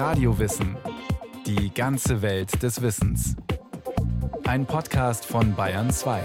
Radiowissen. 0.00 0.78
Die 1.44 1.74
ganze 1.74 2.22
Welt 2.22 2.62
des 2.62 2.80
Wissens. 2.80 3.36
Ein 4.44 4.64
Podcast 4.64 5.26
von 5.26 5.54
Bayern 5.54 5.90
2. 5.90 6.24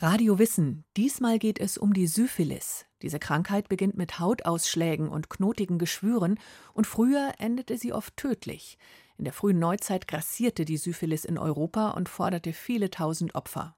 Radio 0.00 0.40
Wissen. 0.40 0.84
Diesmal 0.96 1.38
geht 1.38 1.60
es 1.60 1.78
um 1.78 1.94
die 1.94 2.08
Syphilis. 2.08 2.84
Diese 3.00 3.20
Krankheit 3.20 3.68
beginnt 3.68 3.96
mit 3.96 4.18
Hautausschlägen 4.18 5.08
und 5.08 5.30
knotigen 5.30 5.78
Geschwüren 5.78 6.40
und 6.74 6.88
früher 6.88 7.34
endete 7.38 7.78
sie 7.78 7.92
oft 7.92 8.16
tödlich. 8.16 8.76
In 9.18 9.24
der 9.24 9.32
frühen 9.32 9.60
Neuzeit 9.60 10.08
grassierte 10.08 10.64
die 10.64 10.78
Syphilis 10.78 11.24
in 11.24 11.38
Europa 11.38 11.90
und 11.90 12.08
forderte 12.08 12.52
viele 12.52 12.90
tausend 12.90 13.36
Opfer. 13.36 13.76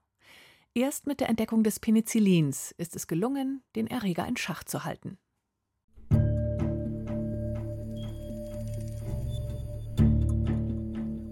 Erst 0.73 1.05
mit 1.05 1.19
der 1.19 1.29
Entdeckung 1.29 1.63
des 1.63 1.79
Penicillins 1.79 2.73
ist 2.79 2.95
es 2.95 3.05
gelungen, 3.05 3.61
den 3.75 3.85
Erreger 3.85 4.27
in 4.27 4.37
Schach 4.37 4.63
zu 4.63 4.85
halten. 4.85 5.19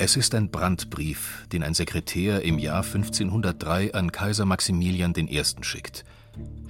Es 0.02 0.16
ist 0.16 0.34
ein 0.34 0.50
Brandbrief, 0.50 1.46
den 1.52 1.62
ein 1.62 1.74
Sekretär 1.74 2.42
im 2.44 2.58
Jahr 2.58 2.86
1503 2.86 3.94
an 3.94 4.14
Kaiser 4.14 4.46
Maximilian 4.46 5.14
I. 5.14 5.44
schickt. 5.60 6.06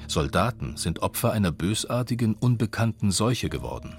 Soldaten 0.07 0.77
sind 0.77 1.03
Opfer 1.03 1.31
einer 1.31 1.51
bösartigen, 1.51 2.33
unbekannten 2.33 3.11
Seuche 3.11 3.49
geworden. 3.49 3.95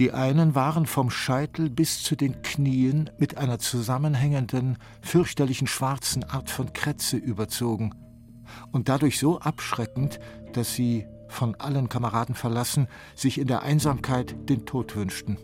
Die 0.00 0.10
einen 0.10 0.56
waren 0.56 0.86
vom 0.86 1.08
Scheitel 1.08 1.70
bis 1.70 2.02
zu 2.02 2.16
den 2.16 2.42
Knien 2.42 3.10
mit 3.16 3.38
einer 3.38 3.60
zusammenhängenden, 3.60 4.78
fürchterlichen 5.02 5.68
schwarzen 5.68 6.24
Art 6.24 6.50
von 6.50 6.72
Krätze 6.72 7.16
überzogen 7.16 7.94
und 8.72 8.88
dadurch 8.88 9.20
so 9.20 9.38
abschreckend, 9.38 10.18
dass 10.52 10.74
sie, 10.74 11.06
von 11.28 11.54
allen 11.60 11.88
Kameraden 11.88 12.34
verlassen, 12.34 12.88
sich 13.14 13.38
in 13.38 13.46
der 13.46 13.62
Einsamkeit 13.62 14.34
den 14.48 14.66
Tod 14.66 14.96
wünschten. 14.96 15.38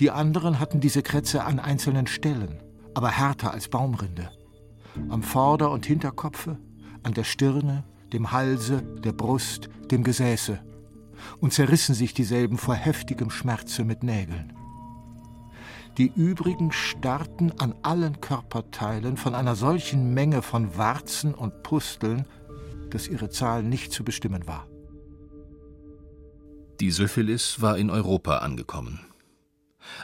Die 0.00 0.10
anderen 0.10 0.58
hatten 0.58 0.80
diese 0.80 1.02
Krätze 1.02 1.44
an 1.44 1.58
einzelnen 1.58 2.06
Stellen, 2.06 2.62
aber 2.94 3.10
härter 3.10 3.52
als 3.52 3.68
Baumrinde. 3.68 4.30
Am 5.08 5.22
Vorder- 5.22 5.70
und 5.70 5.86
Hinterkopfe, 5.86 6.58
an 7.02 7.14
der 7.14 7.24
Stirne, 7.24 7.84
dem 8.12 8.32
Halse, 8.32 8.82
der 8.82 9.12
Brust, 9.12 9.68
dem 9.90 10.04
Gesäße 10.04 10.60
und 11.40 11.52
zerrissen 11.52 11.94
sich 11.94 12.14
dieselben 12.14 12.58
vor 12.58 12.74
heftigem 12.74 13.30
Schmerze 13.30 13.84
mit 13.84 14.02
Nägeln. 14.02 14.52
Die 15.98 16.10
übrigen 16.14 16.72
starrten 16.72 17.52
an 17.58 17.74
allen 17.82 18.20
Körperteilen 18.20 19.16
von 19.16 19.34
einer 19.34 19.56
solchen 19.56 20.14
Menge 20.14 20.40
von 20.40 20.76
Warzen 20.76 21.34
und 21.34 21.62
Pusteln, 21.62 22.26
dass 22.90 23.08
ihre 23.08 23.28
Zahl 23.28 23.62
nicht 23.62 23.92
zu 23.92 24.04
bestimmen 24.04 24.46
war. 24.46 24.66
Die 26.80 26.90
Syphilis 26.90 27.60
war 27.60 27.76
in 27.76 27.90
Europa 27.90 28.38
angekommen. 28.38 29.00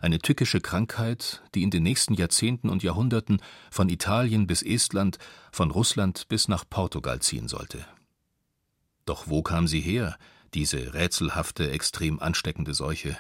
Eine 0.03 0.19
tückische 0.19 0.61
Krankheit, 0.61 1.43
die 1.55 1.63
in 1.63 1.71
den 1.71 1.83
nächsten 1.83 2.15
Jahrzehnten 2.15 2.69
und 2.69 2.83
Jahrhunderten 2.83 3.41
von 3.71 3.89
Italien 3.89 4.47
bis 4.47 4.63
Estland, 4.63 5.19
von 5.53 5.71
Russland 5.71 6.29
bis 6.29 6.49
nach 6.49 6.65
Portugal 6.69 7.21
ziehen 7.21 7.49
sollte. 7.49 7.85
Doch 9.05 9.29
wo 9.29 9.43
kam 9.43 9.67
sie 9.67 9.81
her, 9.81 10.19
diese 10.55 10.95
rätselhafte, 10.95 11.71
extrem 11.71 12.21
ansteckende 12.21 12.75
Seuche. 12.75 13.17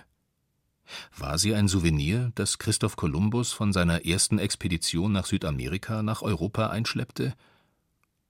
War 1.16 1.38
sie 1.38 1.54
ein 1.54 1.68
Souvenir, 1.68 2.32
das 2.34 2.58
Christoph 2.58 2.96
Kolumbus 2.96 3.52
von 3.52 3.72
seiner 3.72 4.06
ersten 4.06 4.38
Expedition 4.38 5.12
nach 5.12 5.26
Südamerika 5.26 6.02
nach 6.02 6.22
Europa 6.22 6.68
einschleppte? 6.68 7.34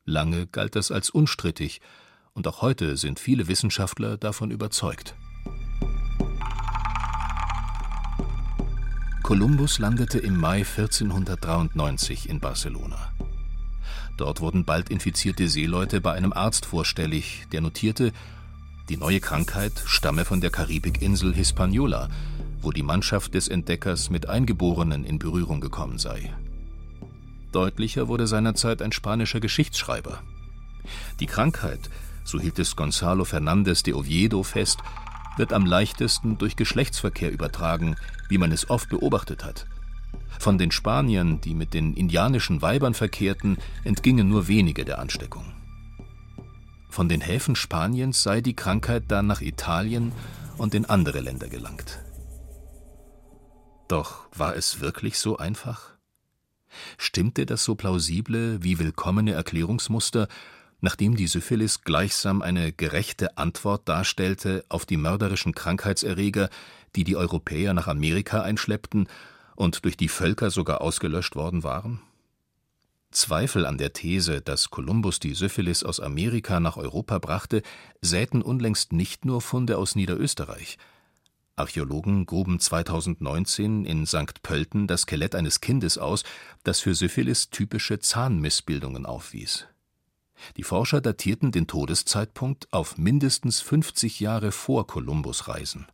Lange 0.05 0.47
galt 0.47 0.75
das 0.75 0.91
als 0.91 1.11
unstrittig, 1.11 1.81
und 2.33 2.47
auch 2.47 2.63
heute 2.63 2.97
sind 2.97 3.19
viele 3.19 3.49
Wissenschaftler 3.49 4.17
davon 4.17 4.51
überzeugt. 4.51 5.15
Kolumbus 9.29 9.79
landete 9.79 10.19
im 10.19 10.39
Mai 10.39 10.61
1493 10.61 12.31
in 12.31 12.41
Barcelona. 12.41 13.13
Dort 14.17 14.41
wurden 14.41 14.65
bald 14.65 14.89
infizierte 14.89 15.49
Seeleute 15.49 16.01
bei 16.01 16.15
einem 16.15 16.33
Arzt 16.33 16.65
vorstellig, 16.65 17.47
der 17.53 17.61
notierte, 17.61 18.15
die 18.89 18.97
neue 18.97 19.21
Krankheit 19.21 19.83
stamme 19.85 20.25
von 20.25 20.41
der 20.41 20.49
Karibikinsel 20.49 21.35
Hispaniola, 21.35 22.09
wo 22.63 22.73
die 22.73 22.83
Mannschaft 22.83 23.35
des 23.35 23.49
Entdeckers 23.49 24.09
mit 24.09 24.31
Eingeborenen 24.31 25.05
in 25.05 25.19
Berührung 25.19 25.61
gekommen 25.61 25.99
sei. 25.99 26.35
Deutlicher 27.53 28.09
wurde 28.09 28.27
seinerzeit 28.27 28.81
ein 28.81 28.93
spanischer 28.93 29.41
Geschichtsschreiber. 29.41 30.23
Die 31.21 31.27
Krankheit, 31.27 31.91
so 32.25 32.41
hielt 32.41 32.59
es 32.59 32.77
Gonzalo 32.77 33.25
Fernández 33.25 33.83
de 33.83 33.93
Oviedo 33.93 34.43
fest, 34.43 34.79
wird 35.39 35.53
am 35.53 35.65
leichtesten 35.65 36.39
durch 36.39 36.57
Geschlechtsverkehr 36.57 37.31
übertragen, 37.31 37.97
wie 38.29 38.39
man 38.39 38.53
es 38.53 38.69
oft 38.69 38.89
beobachtet 38.89 39.45
hat. 39.45 39.67
Von 40.39 40.59
den 40.59 40.71
Spaniern, 40.71 41.41
die 41.41 41.55
mit 41.55 41.75
den 41.75 41.95
indianischen 41.95 42.63
Weibern 42.63 42.95
verkehrten, 42.95 43.59
entgingen 43.85 44.29
nur 44.29 44.49
wenige 44.49 44.85
der 44.85 44.99
Ansteckung. 44.99 45.45
Von 46.91 47.09
den 47.09 47.21
Häfen 47.21 47.57
Spaniens 47.57 48.23
sei 48.23 48.41
die 48.41 48.57
Krankheit 48.57 49.05
dann 49.09 49.27
nach 49.27 49.41
Italien 49.41 50.13
und 50.57 50.75
in 50.75 50.85
andere 50.85 51.21
Länder 51.21 51.49
gelangt. 51.49 52.01
Doch 53.89 54.27
war 54.35 54.57
es 54.57 54.81
wirklich 54.81 55.19
so 55.19 55.39
einfach? 55.39 55.93
Stimmte 56.99 57.47
das 57.47 57.65
so 57.65 57.75
plausible 57.75 58.63
wie 58.63 58.79
willkommene 58.79 59.33
Erklärungsmuster, 59.33 60.29
nachdem 60.81 61.17
die 61.17 61.27
Syphilis 61.27 61.83
gleichsam 61.83 62.43
eine 62.43 62.73
gerechte 62.73 63.37
Antwort 63.37 63.89
darstellte 63.89 64.65
auf 64.69 64.87
die 64.87 64.97
mörderischen 64.97 65.55
Krankheitserreger, 65.55 66.51
die 66.97 67.05
die 67.05 67.17
Europäer 67.17 67.75
nach 67.75 67.89
Amerika 67.89 68.43
einschleppten 68.43 69.09
und 69.57 69.85
durch 69.85 69.97
die 69.97 70.09
Völker 70.09 70.51
sogar 70.51 70.81
ausgelöscht 70.81 71.37
worden 71.37 71.63
waren? 71.63 72.01
Zweifel 73.11 73.65
an 73.65 73.79
der 73.79 73.95
These, 73.95 74.43
dass 74.43 74.71
Kolumbus 74.71 75.19
die 75.19 75.35
Syphilis 75.35 75.83
aus 75.83 75.99
Amerika 75.99 76.61
nach 76.61 76.77
Europa 76.77 77.19
brachte, 77.19 77.63
säten 78.03 78.43
unlängst 78.43 78.93
nicht 78.93 79.25
nur 79.25 79.41
Funde 79.41 79.79
aus 79.79 79.95
Niederösterreich. 79.95 80.77
Archäologen 81.57 82.27
gruben 82.27 82.61
2019 82.61 83.85
in 83.85 84.07
St. 84.07 84.43
Pölten 84.43 84.87
das 84.87 85.03
Skelett 85.03 85.35
eines 85.35 85.61
Kindes 85.61 85.99
aus, 85.99 86.23
das 86.63 86.81
für 86.81 86.95
Syphilis 86.95 87.51
typische 87.51 87.99
Zahnmissbildungen 87.99 89.07
aufwies. 89.07 89.67
Die 90.57 90.63
Forscher 90.63 91.01
datierten 91.01 91.53
den 91.53 91.67
Todeszeitpunkt 91.67 92.73
auf 92.73 92.99
mindestens 92.99 93.61
50 93.61 94.21
Jahre 94.21 94.53
vor 94.53 94.87
Kolumbus 94.87 95.49
Reisen. 95.49 95.87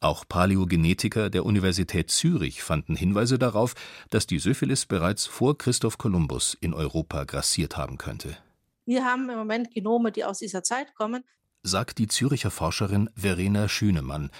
Auch 0.00 0.28
Paläogenetiker 0.28 1.30
der 1.30 1.44
Universität 1.44 2.10
Zürich 2.10 2.62
fanden 2.62 2.96
Hinweise 2.96 3.38
darauf, 3.38 3.74
dass 4.10 4.26
die 4.26 4.38
Syphilis 4.38 4.86
bereits 4.86 5.26
vor 5.26 5.56
Christoph 5.56 5.98
Kolumbus 5.98 6.56
in 6.60 6.74
Europa 6.74 7.24
grassiert 7.24 7.76
haben 7.76 7.96
könnte. 7.98 8.36
Wir 8.84 9.04
haben 9.04 9.28
im 9.30 9.38
Moment 9.38 9.72
Genome, 9.72 10.12
die 10.12 10.24
aus 10.24 10.38
dieser 10.38 10.62
Zeit 10.62 10.94
kommen, 10.94 11.24
sagt 11.62 11.98
die 11.98 12.06
Züricher 12.06 12.50
Forscherin 12.50 13.10
Verena 13.16 13.68
Schünemann, 13.68 14.30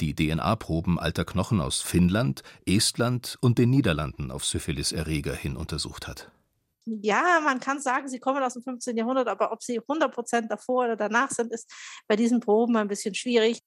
die 0.00 0.14
DNA-Proben 0.14 0.98
alter 0.98 1.24
Knochen 1.24 1.60
aus 1.60 1.82
Finnland, 1.82 2.42
Estland 2.64 3.36
und 3.40 3.58
den 3.58 3.70
Niederlanden 3.70 4.30
auf 4.30 4.44
Syphilis-Erreger 4.44 5.34
hin 5.34 5.56
untersucht 5.56 6.08
hat. 6.08 6.30
Ja, 6.84 7.40
man 7.44 7.60
kann 7.60 7.80
sagen, 7.80 8.08
sie 8.08 8.18
kommen 8.18 8.42
aus 8.42 8.54
dem 8.54 8.62
15. 8.62 8.96
Jahrhundert, 8.96 9.28
aber 9.28 9.52
ob 9.52 9.62
sie 9.62 9.78
100 9.78 10.12
Prozent 10.12 10.50
davor 10.50 10.84
oder 10.84 10.96
danach 10.96 11.30
sind, 11.30 11.52
ist 11.52 11.70
bei 12.08 12.16
diesen 12.16 12.40
Proben 12.40 12.76
ein 12.76 12.88
bisschen 12.88 13.14
schwierig. 13.14 13.60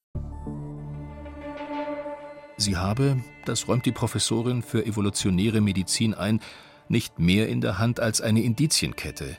Sie 2.57 2.77
habe, 2.77 3.17
das 3.45 3.67
räumt 3.67 3.85
die 3.85 3.91
Professorin 3.91 4.61
für 4.61 4.85
evolutionäre 4.85 5.61
Medizin 5.61 6.13
ein, 6.13 6.41
nicht 6.87 7.19
mehr 7.19 7.49
in 7.49 7.61
der 7.61 7.79
Hand 7.79 7.99
als 7.99 8.21
eine 8.21 8.41
Indizienkette, 8.41 9.37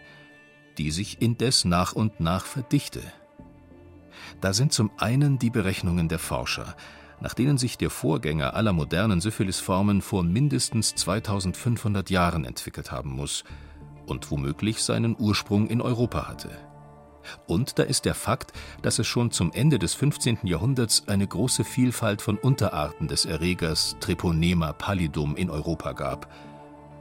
die 0.79 0.91
sich 0.91 1.21
indes 1.21 1.65
nach 1.65 1.93
und 1.93 2.21
nach 2.21 2.45
verdichte. 2.45 3.03
Da 4.41 4.53
sind 4.53 4.73
zum 4.73 4.91
einen 4.99 5.39
die 5.39 5.51
Berechnungen 5.51 6.09
der 6.09 6.19
Forscher, 6.19 6.77
nach 7.21 7.35
denen 7.35 7.59
sich 7.59 7.79
der 7.79 7.91
Vorgänger 7.91 8.55
aller 8.55 8.73
modernen 8.73 9.21
Syphilisformen 9.21 10.03
vor 10.03 10.23
mindestens 10.23 10.95
2500 10.95 12.11
Jahren 12.11 12.45
entwickelt 12.45 12.93
haben 12.93 13.11
muss 13.11 13.45
und 14.07 14.31
womöglich 14.31 14.83
seinen 14.83 15.17
Ursprung 15.19 15.69
in 15.69 15.81
Europa 15.81 16.29
hatte. 16.29 16.51
Und 17.47 17.79
da 17.79 17.83
ist 17.83 18.05
der 18.05 18.15
Fakt, 18.15 18.53
dass 18.83 18.99
es 18.99 19.07
schon 19.07 19.31
zum 19.31 19.53
Ende 19.53 19.79
des 19.79 19.95
15. 19.95 20.41
Jahrhunderts 20.45 21.09
eine 21.09 21.27
große 21.27 21.65
Vielfalt 21.65 22.23
von 22.23 22.39
Unterarten 22.39 23.09
des 23.09 23.25
Erregers 23.25 23.97
Treponema 24.01 24.73
pallidum 24.73 25.37
in 25.37 25.51
Europa 25.51 25.93
gab. 25.93 26.33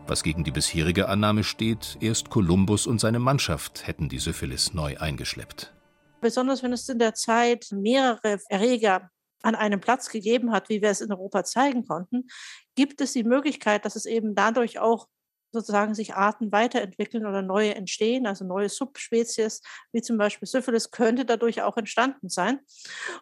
Was 0.07 0.23
gegen 0.23 0.43
die 0.43 0.51
bisherige 0.51 1.09
Annahme 1.09 1.43
steht, 1.43 1.97
erst 1.99 2.29
Kolumbus 2.29 2.85
und 2.85 2.99
seine 2.99 3.19
Mannschaft 3.19 3.87
hätten 3.87 4.09
die 4.09 4.19
Syphilis 4.19 4.73
neu 4.73 4.97
eingeschleppt. 4.97 5.73
Besonders 6.21 6.63
wenn 6.63 6.73
es 6.73 6.87
in 6.89 6.99
der 6.99 7.13
Zeit 7.13 7.67
mehrere 7.71 8.39
Erreger 8.49 9.09
an 9.45 9.55
einem 9.55 9.79
Platz 9.79 10.09
gegeben 10.09 10.51
hat, 10.51 10.69
wie 10.69 10.81
wir 10.81 10.89
es 10.89 11.01
in 11.01 11.11
Europa 11.11 11.43
zeigen 11.43 11.85
konnten, 11.85 12.27
gibt 12.75 12.99
es 12.99 13.13
die 13.13 13.23
Möglichkeit, 13.23 13.85
dass 13.85 13.95
es 13.95 14.05
eben 14.05 14.35
dadurch 14.35 14.79
auch 14.79 15.07
sozusagen 15.51 15.95
sich 15.95 16.15
Arten 16.15 16.51
weiterentwickeln 16.51 17.25
oder 17.25 17.41
neue 17.41 17.75
entstehen, 17.75 18.27
also 18.27 18.43
neue 18.43 18.67
Subspezies, 18.67 19.61
wie 19.93 20.01
zum 20.01 20.17
Beispiel 20.17 20.47
Syphilis, 20.47 20.91
könnte 20.91 21.23
dadurch 21.23 21.61
auch 21.61 21.77
entstanden 21.77 22.27
sein. 22.27 22.59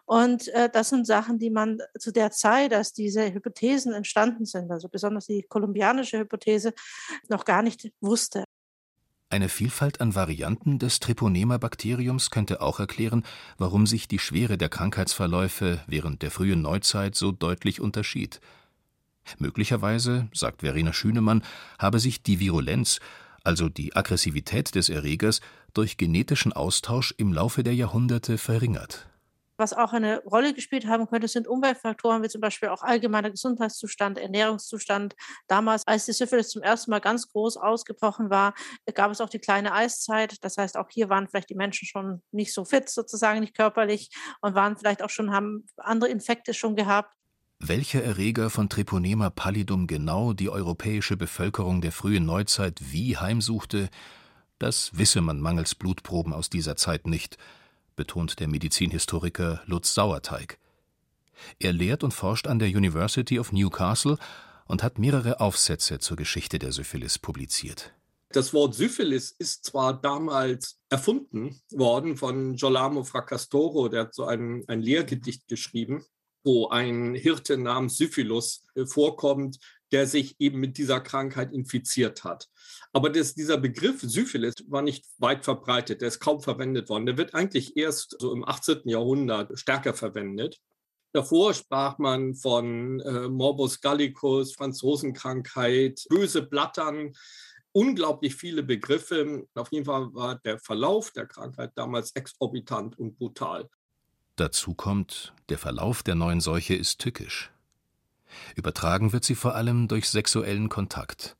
Und 0.04 0.48
äh, 0.48 0.68
das 0.68 0.88
sind 0.88 1.06
Sachen, 1.06 1.38
die 1.38 1.50
man 1.50 1.78
zu 1.98 2.10
der 2.10 2.32
Zeit, 2.32 2.74
als 2.74 2.92
diese 2.92 3.32
Hypothesen 3.32 3.92
entstanden 3.92 4.46
sind, 4.46 4.70
also 4.72 4.88
besonders 4.88 5.26
die 5.26 5.44
kolumbianische 5.48 6.18
Hypothese, 6.18 6.74
noch 7.28 7.44
gar 7.44 7.62
nicht 7.62 7.92
wusste. 8.00 8.44
Eine 9.34 9.48
Vielfalt 9.48 10.00
an 10.00 10.14
Varianten 10.14 10.78
des 10.78 11.00
Treponema-Bakteriums 11.00 12.30
könnte 12.30 12.60
auch 12.60 12.78
erklären, 12.78 13.24
warum 13.58 13.84
sich 13.84 14.06
die 14.06 14.20
Schwere 14.20 14.56
der 14.56 14.68
Krankheitsverläufe 14.68 15.80
während 15.88 16.22
der 16.22 16.30
frühen 16.30 16.62
Neuzeit 16.62 17.16
so 17.16 17.32
deutlich 17.32 17.80
unterschied. 17.80 18.40
Möglicherweise, 19.40 20.28
sagt 20.32 20.60
Verena 20.60 20.92
Schünemann, 20.92 21.42
habe 21.80 21.98
sich 21.98 22.22
die 22.22 22.38
Virulenz, 22.38 23.00
also 23.42 23.68
die 23.68 23.96
Aggressivität 23.96 24.76
des 24.76 24.88
Erregers, 24.88 25.40
durch 25.72 25.96
genetischen 25.96 26.52
Austausch 26.52 27.12
im 27.18 27.32
Laufe 27.32 27.64
der 27.64 27.74
Jahrhunderte 27.74 28.38
verringert. 28.38 29.08
Was 29.56 29.72
auch 29.72 29.92
eine 29.92 30.20
Rolle 30.24 30.52
gespielt 30.52 30.86
haben 30.86 31.06
könnte, 31.06 31.28
sind 31.28 31.46
Umweltfaktoren 31.46 32.22
wie 32.24 32.28
zum 32.28 32.40
Beispiel 32.40 32.70
auch 32.70 32.82
allgemeiner 32.82 33.30
Gesundheitszustand, 33.30 34.18
Ernährungszustand. 34.18 35.14
Damals, 35.46 35.86
als 35.86 36.06
die 36.06 36.12
Syphilis 36.12 36.48
zum 36.48 36.62
ersten 36.62 36.90
Mal 36.90 37.00
ganz 37.00 37.28
groß 37.28 37.56
ausgebrochen 37.56 38.30
war, 38.30 38.54
gab 38.94 39.12
es 39.12 39.20
auch 39.20 39.28
die 39.28 39.38
kleine 39.38 39.72
Eiszeit. 39.72 40.42
Das 40.42 40.56
heißt, 40.56 40.76
auch 40.76 40.88
hier 40.90 41.08
waren 41.08 41.28
vielleicht 41.28 41.50
die 41.50 41.54
Menschen 41.54 41.86
schon 41.86 42.20
nicht 42.32 42.52
so 42.52 42.64
fit, 42.64 42.88
sozusagen 42.88 43.40
nicht 43.40 43.54
körperlich 43.54 44.10
und 44.40 44.56
waren 44.56 44.76
vielleicht 44.76 45.02
auch 45.02 45.10
schon, 45.10 45.32
haben 45.32 45.66
andere 45.76 46.10
Infekte 46.10 46.52
schon 46.52 46.74
gehabt. 46.74 47.14
Welcher 47.60 48.02
Erreger 48.02 48.50
von 48.50 48.68
Treponema 48.68 49.30
pallidum 49.30 49.86
genau 49.86 50.32
die 50.32 50.50
europäische 50.50 51.16
Bevölkerung 51.16 51.80
der 51.80 51.92
frühen 51.92 52.26
Neuzeit 52.26 52.80
wie 52.80 53.16
heimsuchte, 53.16 53.88
das 54.58 54.90
wisse 54.98 55.20
man 55.20 55.40
mangels 55.40 55.76
Blutproben 55.76 56.32
aus 56.32 56.50
dieser 56.50 56.74
Zeit 56.74 57.06
nicht– 57.06 57.38
betont 57.96 58.40
der 58.40 58.48
Medizinhistoriker 58.48 59.62
Lutz 59.66 59.94
Sauerteig. 59.94 60.58
Er 61.58 61.72
lehrt 61.72 62.04
und 62.04 62.12
forscht 62.12 62.46
an 62.46 62.58
der 62.58 62.68
University 62.68 63.38
of 63.38 63.52
Newcastle 63.52 64.18
und 64.66 64.82
hat 64.82 64.98
mehrere 64.98 65.40
Aufsätze 65.40 65.98
zur 65.98 66.16
Geschichte 66.16 66.58
der 66.58 66.72
Syphilis 66.72 67.18
publiziert. 67.18 67.92
Das 68.30 68.52
Wort 68.52 68.74
Syphilis 68.74 69.30
ist 69.30 69.64
zwar 69.64 70.00
damals 70.00 70.80
erfunden 70.88 71.60
worden 71.70 72.16
von 72.16 72.56
Girolamo 72.56 73.04
Fracastoro, 73.04 73.88
der 73.88 74.02
hat 74.02 74.14
so 74.14 74.24
ein, 74.24 74.64
ein 74.66 74.82
Lehrgedicht 74.82 75.46
geschrieben, 75.46 76.04
wo 76.42 76.68
ein 76.68 77.14
Hirte 77.14 77.56
namens 77.56 77.96
Syphilus 77.96 78.64
äh, 78.74 78.86
vorkommt, 78.86 79.58
der 79.94 80.08
sich 80.08 80.34
eben 80.40 80.58
mit 80.58 80.76
dieser 80.76 81.00
Krankheit 81.00 81.52
infiziert 81.52 82.24
hat. 82.24 82.48
Aber 82.92 83.10
das, 83.10 83.34
dieser 83.34 83.58
Begriff 83.58 84.00
Syphilis 84.00 84.54
war 84.66 84.82
nicht 84.82 85.06
weit 85.18 85.44
verbreitet, 85.44 86.00
der 86.00 86.08
ist 86.08 86.18
kaum 86.18 86.40
verwendet 86.40 86.88
worden. 86.88 87.06
Der 87.06 87.16
wird 87.16 87.32
eigentlich 87.32 87.76
erst 87.76 88.16
so 88.18 88.32
im 88.32 88.44
18. 88.44 88.88
Jahrhundert 88.88 89.56
stärker 89.56 89.94
verwendet. 89.94 90.58
Davor 91.12 91.54
sprach 91.54 91.98
man 91.98 92.34
von 92.34 92.98
äh, 93.02 93.28
Morbus 93.28 93.80
Gallicus, 93.80 94.52
Franzosenkrankheit, 94.54 96.04
böse 96.08 96.42
Blattern, 96.42 97.12
unglaublich 97.70 98.34
viele 98.34 98.64
Begriffe. 98.64 99.46
Auf 99.54 99.70
jeden 99.70 99.84
Fall 99.84 100.12
war 100.12 100.40
der 100.40 100.58
Verlauf 100.58 101.12
der 101.12 101.26
Krankheit 101.26 101.70
damals 101.76 102.10
exorbitant 102.16 102.98
und 102.98 103.16
brutal. 103.16 103.70
Dazu 104.34 104.74
kommt, 104.74 105.34
der 105.50 105.58
Verlauf 105.58 106.02
der 106.02 106.16
neuen 106.16 106.40
Seuche 106.40 106.74
ist 106.74 107.00
tückisch. 107.00 107.53
Übertragen 108.54 109.12
wird 109.12 109.24
sie 109.24 109.34
vor 109.34 109.54
allem 109.54 109.88
durch 109.88 110.08
sexuellen 110.08 110.68
Kontakt. 110.68 111.36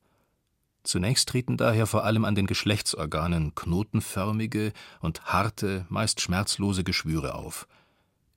Zunächst 0.83 1.29
treten 1.29 1.57
daher 1.57 1.87
vor 1.87 2.03
allem 2.03 2.25
an 2.25 2.35
den 2.35 2.45
Geschlechtsorganen 2.45 3.55
knotenförmige 3.55 4.71
und 4.99 5.25
harte, 5.25 5.85
meist 5.89 6.21
schmerzlose 6.21 6.83
Geschwüre 6.83 7.33
auf. 7.33 7.67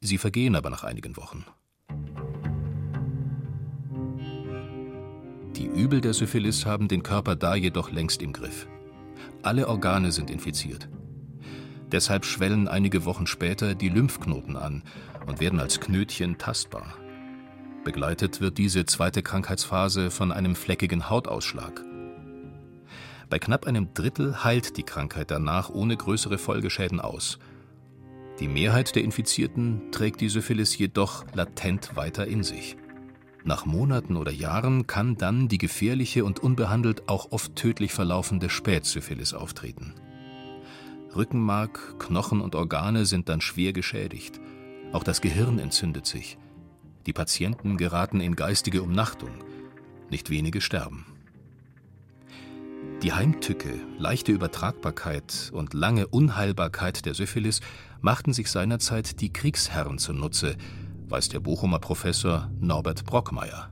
Sie 0.01 0.17
vergehen 0.17 0.57
aber 0.57 0.71
nach 0.71 0.83
einigen 0.83 1.17
Wochen. 1.17 1.45
Die 5.57 5.67
Übel 5.67 6.01
der 6.01 6.15
Syphilis 6.15 6.65
haben 6.65 6.89
den 6.89 7.03
Körper 7.03 7.37
da 7.37 7.55
jedoch 7.55 7.91
längst 7.91 8.23
im 8.23 8.33
Griff. 8.33 8.67
Alle 9.43 9.69
Organe 9.69 10.13
sind 10.13 10.31
infiziert. 10.31 10.89
Deshalb 11.91 12.25
schwellen 12.25 12.69
einige 12.69 13.05
Wochen 13.05 13.27
später 13.27 13.75
die 13.75 13.89
Lymphknoten 13.89 14.57
an 14.57 14.83
und 15.27 15.41
werden 15.41 15.61
als 15.61 15.81
Knötchen 15.81 16.39
tastbar. 16.39 16.95
Begleitet 17.85 18.41
wird 18.41 18.59
diese 18.59 18.85
zweite 18.85 19.23
Krankheitsphase 19.23 20.11
von 20.11 20.33
einem 20.33 20.55
fleckigen 20.55 21.09
Hautausschlag. 21.09 21.83
Bei 23.31 23.39
knapp 23.39 23.67
einem 23.67 23.93
Drittel 23.95 24.43
heilt 24.45 24.77
die 24.77 24.83
Krankheit 24.83 25.31
danach 25.31 25.71
ohne 25.71 25.97
größere 25.97 26.39
Folgeschäden 26.39 27.01
aus. 27.01 27.39
Die 28.41 28.49
Mehrheit 28.49 28.95
der 28.95 29.05
Infizierten 29.05 29.91
trägt 29.91 30.21
die 30.21 30.29
Syphilis 30.29 30.77
jedoch 30.79 31.25
latent 31.35 31.97
weiter 31.97 32.27
in 32.27 32.43
sich. 32.43 32.77
Nach 33.45 33.67
Monaten 33.67 34.17
oder 34.17 34.31
Jahren 34.31 34.87
kann 34.87 35.17
dann 35.17 35.49
die 35.49 35.59
gefährliche 35.59 36.25
und 36.25 36.41
unbehandelt 36.41 37.09
auch 37.09 37.33
oft 37.33 37.57
tödlich 37.57 37.93
verlaufende 37.93 38.51
Spätsyphilis 38.51 39.35
auftreten. 39.35 39.95
Rückenmark, 41.17 41.99
Knochen 41.99 42.41
und 42.41 42.55
Organe 42.55 43.07
sind 43.07 43.29
dann 43.29 43.41
schwer 43.41 43.73
geschädigt. 43.73 44.41
Auch 44.93 45.03
das 45.03 45.21
Gehirn 45.21 45.59
entzündet 45.59 46.07
sich. 46.07 46.39
Die 47.09 47.15
Patienten 47.15 47.79
geraten 47.79 48.21
in 48.21 48.37
geistige 48.37 48.83
Umnachtung. 48.83 49.31
Nicht 50.11 50.29
wenige 50.29 50.61
sterben. 50.61 51.07
Die 53.03 53.15
Heimtücke, 53.15 53.71
leichte 53.97 54.31
Übertragbarkeit 54.31 55.51
und 55.55 55.73
lange 55.73 56.07
Unheilbarkeit 56.07 57.07
der 57.07 57.15
Syphilis 57.15 57.63
machten 58.03 58.35
sich 58.35 58.51
seinerzeit 58.51 59.23
die 59.23 59.33
Kriegsherren 59.33 59.97
zunutze, 59.97 60.57
weiß 61.09 61.31
der 61.31 61.41
Bochumer 61.41 61.79
Professor 61.79 62.51
Norbert 62.61 63.07
Brockmeier. 63.07 63.71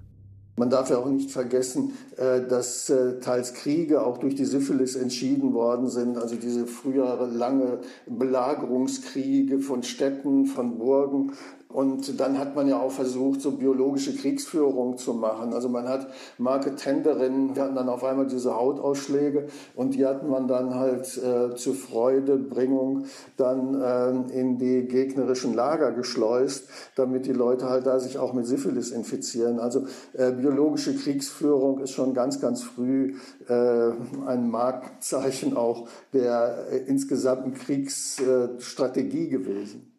Man 0.58 0.70
darf 0.70 0.88
ja 0.88 0.96
auch 0.96 1.10
nicht 1.10 1.30
vergessen, 1.30 1.92
äh, 2.16 2.40
dass 2.48 2.88
äh, 2.88 3.20
teils 3.20 3.52
Kriege 3.52 4.00
auch 4.00 4.16
durch 4.16 4.34
die 4.34 4.46
Syphilis 4.46 4.96
entschieden 4.96 5.52
worden 5.52 5.90
sind. 5.90 6.16
Also 6.16 6.36
diese 6.36 6.66
frühere 6.66 7.26
lange 7.26 7.80
Belagerungskriege 8.06 9.58
von 9.58 9.82
Städten, 9.82 10.46
von 10.46 10.78
Burgen 10.78 11.32
und 11.68 12.20
dann 12.20 12.38
hat 12.38 12.54
man 12.54 12.68
ja 12.68 12.80
auch 12.80 12.92
versucht, 12.92 13.42
so 13.42 13.50
biologische 13.50 14.14
Kriegsführung 14.14 14.98
zu 14.98 15.14
machen. 15.14 15.52
Also 15.52 15.68
man 15.68 15.88
hat 15.88 16.08
Marketenderinnen, 16.38 17.54
die 17.54 17.60
hatten 17.60 17.74
dann 17.74 17.88
auf 17.88 18.04
einmal 18.04 18.26
diese 18.26 18.54
Hautausschläge 18.54 19.48
und 19.74 19.94
die 19.94 20.06
hat 20.06 20.26
man 20.26 20.46
dann 20.46 20.74
halt 20.74 21.18
äh, 21.18 21.54
zur 21.56 21.74
Freudebringung 21.74 23.06
dann 23.36 23.80
äh, 23.80 24.38
in 24.38 24.58
die 24.58 24.86
gegnerischen 24.86 25.54
Lager 25.54 25.92
geschleust, 25.92 26.68
damit 26.94 27.26
die 27.26 27.32
Leute 27.32 27.68
halt 27.68 27.86
da 27.86 27.98
sich 27.98 28.18
auch 28.18 28.32
mit 28.32 28.46
Syphilis 28.46 28.90
infizieren. 28.90 29.58
Also 29.58 29.86
äh, 30.12 30.30
biologische 30.32 30.94
Kriegsführung 30.94 31.80
ist 31.80 31.90
schon 31.90 32.14
ganz, 32.14 32.40
ganz 32.40 32.62
früh 32.62 33.16
äh, 33.48 33.90
ein 34.26 34.50
Markenzeichen 34.50 35.56
auch 35.56 35.88
der 36.12 36.68
äh, 36.70 36.78
insgesamten 36.78 37.54
Kriegsstrategie 37.54 39.28
gewesen. 39.28 39.95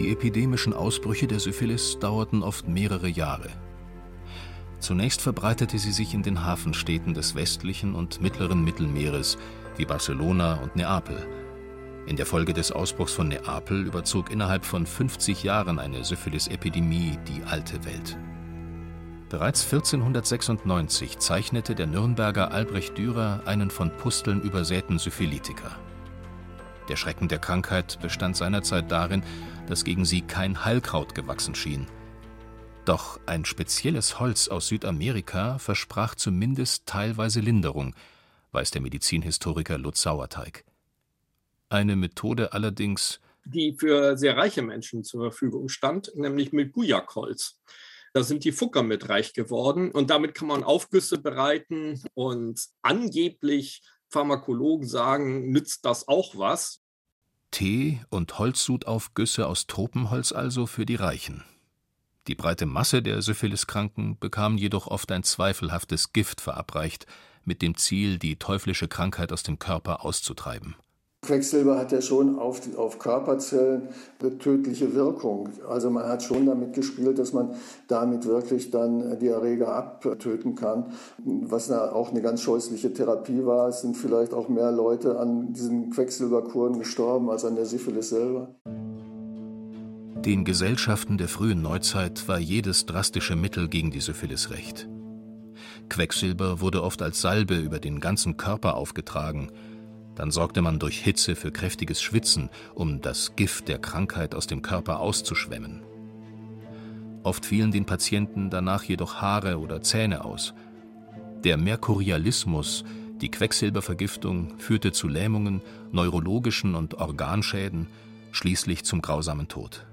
Die 0.00 0.12
epidemischen 0.12 0.72
Ausbrüche 0.72 1.26
der 1.26 1.40
Syphilis 1.40 1.98
dauerten 1.98 2.42
oft 2.42 2.66
mehrere 2.66 3.06
Jahre. 3.06 3.50
Zunächst 4.78 5.20
verbreitete 5.20 5.78
sie 5.78 5.92
sich 5.92 6.14
in 6.14 6.22
den 6.22 6.42
Hafenstädten 6.42 7.12
des 7.12 7.34
westlichen 7.34 7.94
und 7.94 8.22
mittleren 8.22 8.64
Mittelmeeres 8.64 9.36
wie 9.76 9.84
Barcelona 9.84 10.54
und 10.62 10.74
Neapel. 10.74 11.28
In 12.06 12.16
der 12.16 12.24
Folge 12.24 12.54
des 12.54 12.72
Ausbruchs 12.72 13.12
von 13.12 13.28
Neapel 13.28 13.86
überzog 13.86 14.30
innerhalb 14.30 14.64
von 14.64 14.86
50 14.86 15.42
Jahren 15.42 15.78
eine 15.78 16.02
Syphilis-Epidemie 16.02 17.18
die 17.28 17.42
alte 17.44 17.84
Welt. 17.84 18.16
Bereits 19.28 19.64
1496 19.64 21.18
zeichnete 21.18 21.74
der 21.74 21.86
Nürnberger 21.86 22.52
Albrecht 22.52 22.96
Dürer 22.96 23.42
einen 23.44 23.70
von 23.70 23.90
Pusteln 23.98 24.40
übersäten 24.40 24.98
Syphilitiker. 24.98 25.76
Der 26.88 26.96
Schrecken 26.96 27.28
der 27.28 27.38
Krankheit 27.38 27.98
bestand 28.02 28.36
seinerzeit 28.36 28.90
darin, 28.90 29.22
dass 29.70 29.84
gegen 29.84 30.04
sie 30.04 30.20
kein 30.20 30.64
Heilkraut 30.64 31.14
gewachsen 31.14 31.54
schien. 31.54 31.86
Doch 32.84 33.20
ein 33.26 33.44
spezielles 33.44 34.18
Holz 34.18 34.48
aus 34.48 34.68
Südamerika 34.68 35.58
versprach 35.58 36.14
zumindest 36.14 36.86
teilweise 36.86 37.40
Linderung, 37.40 37.94
weiß 38.52 38.72
der 38.72 38.80
Medizinhistoriker 38.80 39.78
Lutz 39.78 40.02
Sauerteig. 40.02 40.64
Eine 41.68 41.94
Methode 41.94 42.52
allerdings, 42.52 43.20
die 43.44 43.76
für 43.78 44.16
sehr 44.18 44.36
reiche 44.36 44.62
Menschen 44.62 45.04
zur 45.04 45.30
Verfügung 45.30 45.68
stand, 45.68 46.10
nämlich 46.14 46.52
mit 46.52 46.72
Gujakholz. 46.72 47.58
Da 48.12 48.24
sind 48.24 48.44
die 48.44 48.52
Fucker 48.52 48.82
mit 48.82 49.08
reich 49.08 49.34
geworden 49.34 49.92
und 49.92 50.10
damit 50.10 50.34
kann 50.34 50.48
man 50.48 50.64
Aufgüsse 50.64 51.18
bereiten 51.18 52.02
und 52.14 52.60
angeblich 52.82 53.82
Pharmakologen 54.08 54.88
sagen, 54.88 55.50
nützt 55.52 55.84
das 55.84 56.08
auch 56.08 56.36
was. 56.36 56.82
Tee 57.50 58.00
und 58.08 58.38
Holzsutaufgüsse 58.38 59.46
aus 59.46 59.66
Tropenholz 59.66 60.32
also 60.32 60.66
für 60.66 60.86
die 60.86 60.94
Reichen. 60.94 61.44
Die 62.26 62.34
breite 62.34 62.66
Masse 62.66 63.02
der 63.02 63.22
Syphiliskranken 63.22 64.18
bekam 64.18 64.56
jedoch 64.56 64.86
oft 64.86 65.10
ein 65.10 65.22
zweifelhaftes 65.22 66.12
Gift 66.12 66.40
verabreicht, 66.40 67.06
mit 67.44 67.62
dem 67.62 67.76
Ziel, 67.76 68.18
die 68.18 68.36
teuflische 68.36 68.88
Krankheit 68.88 69.32
aus 69.32 69.42
dem 69.42 69.58
Körper 69.58 70.04
auszutreiben. 70.04 70.76
Quecksilber 71.30 71.78
hat 71.78 71.92
ja 71.92 72.02
schon 72.02 72.40
auf, 72.40 72.60
auf 72.76 72.98
Körperzellen 72.98 73.82
eine 74.20 74.36
tödliche 74.38 74.94
Wirkung. 74.96 75.48
Also 75.68 75.88
man 75.88 76.08
hat 76.08 76.24
schon 76.24 76.44
damit 76.44 76.72
gespielt, 76.72 77.20
dass 77.20 77.32
man 77.32 77.54
damit 77.86 78.26
wirklich 78.26 78.72
dann 78.72 79.16
die 79.20 79.28
Erreger 79.28 79.72
abtöten 79.72 80.56
kann. 80.56 80.86
Was 81.18 81.70
auch 81.70 82.10
eine 82.10 82.20
ganz 82.20 82.42
scheußliche 82.42 82.92
Therapie 82.92 83.46
war. 83.46 83.68
Es 83.68 83.82
sind 83.82 83.96
vielleicht 83.96 84.34
auch 84.34 84.48
mehr 84.48 84.72
Leute 84.72 85.20
an 85.20 85.52
diesen 85.52 85.90
Quecksilberkuren 85.90 86.80
gestorben 86.80 87.30
als 87.30 87.44
an 87.44 87.54
der 87.54 87.66
Syphilis 87.66 88.08
selber. 88.08 88.52
Den 90.24 90.44
Gesellschaften 90.44 91.16
der 91.16 91.28
frühen 91.28 91.62
Neuzeit 91.62 92.26
war 92.26 92.40
jedes 92.40 92.86
drastische 92.86 93.36
Mittel 93.36 93.68
gegen 93.68 93.92
die 93.92 94.00
Syphilis 94.00 94.50
recht. 94.50 94.88
Quecksilber 95.88 96.60
wurde 96.60 96.82
oft 96.82 97.00
als 97.02 97.20
Salbe 97.20 97.54
über 97.56 97.78
den 97.78 98.00
ganzen 98.00 98.36
Körper 98.36 98.74
aufgetragen– 98.74 99.52
dann 100.20 100.30
sorgte 100.30 100.60
man 100.60 100.78
durch 100.78 101.00
Hitze 101.00 101.34
für 101.34 101.50
kräftiges 101.50 102.02
Schwitzen, 102.02 102.50
um 102.74 103.00
das 103.00 103.36
Gift 103.36 103.68
der 103.68 103.78
Krankheit 103.78 104.34
aus 104.34 104.46
dem 104.46 104.60
Körper 104.60 105.00
auszuschwemmen. 105.00 105.80
Oft 107.22 107.46
fielen 107.46 107.72
den 107.72 107.86
Patienten 107.86 108.50
danach 108.50 108.82
jedoch 108.82 109.22
Haare 109.22 109.58
oder 109.58 109.80
Zähne 109.80 110.22
aus. 110.22 110.52
Der 111.42 111.56
Merkurialismus, 111.56 112.84
die 113.22 113.30
Quecksilbervergiftung, 113.30 114.58
führte 114.58 114.92
zu 114.92 115.08
Lähmungen, 115.08 115.62
neurologischen 115.90 116.74
und 116.74 116.96
Organschäden, 116.96 117.86
schließlich 118.30 118.84
zum 118.84 119.00
grausamen 119.00 119.48
Tod. 119.48 119.86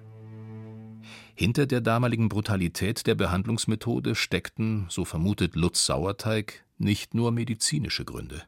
Hinter 1.36 1.68
der 1.68 1.80
damaligen 1.80 2.28
Brutalität 2.28 3.08
der 3.08 3.16
Behandlungsmethode 3.16 4.14
steckten, 4.14 4.88
so 4.90 5.06
vermutet 5.06 5.56
Lutz 5.56 5.86
Sauerteig, 5.86 6.66
nicht 6.78 7.14
nur 7.14 7.32
medizinische 7.32 8.04
Gründe. 8.04 8.44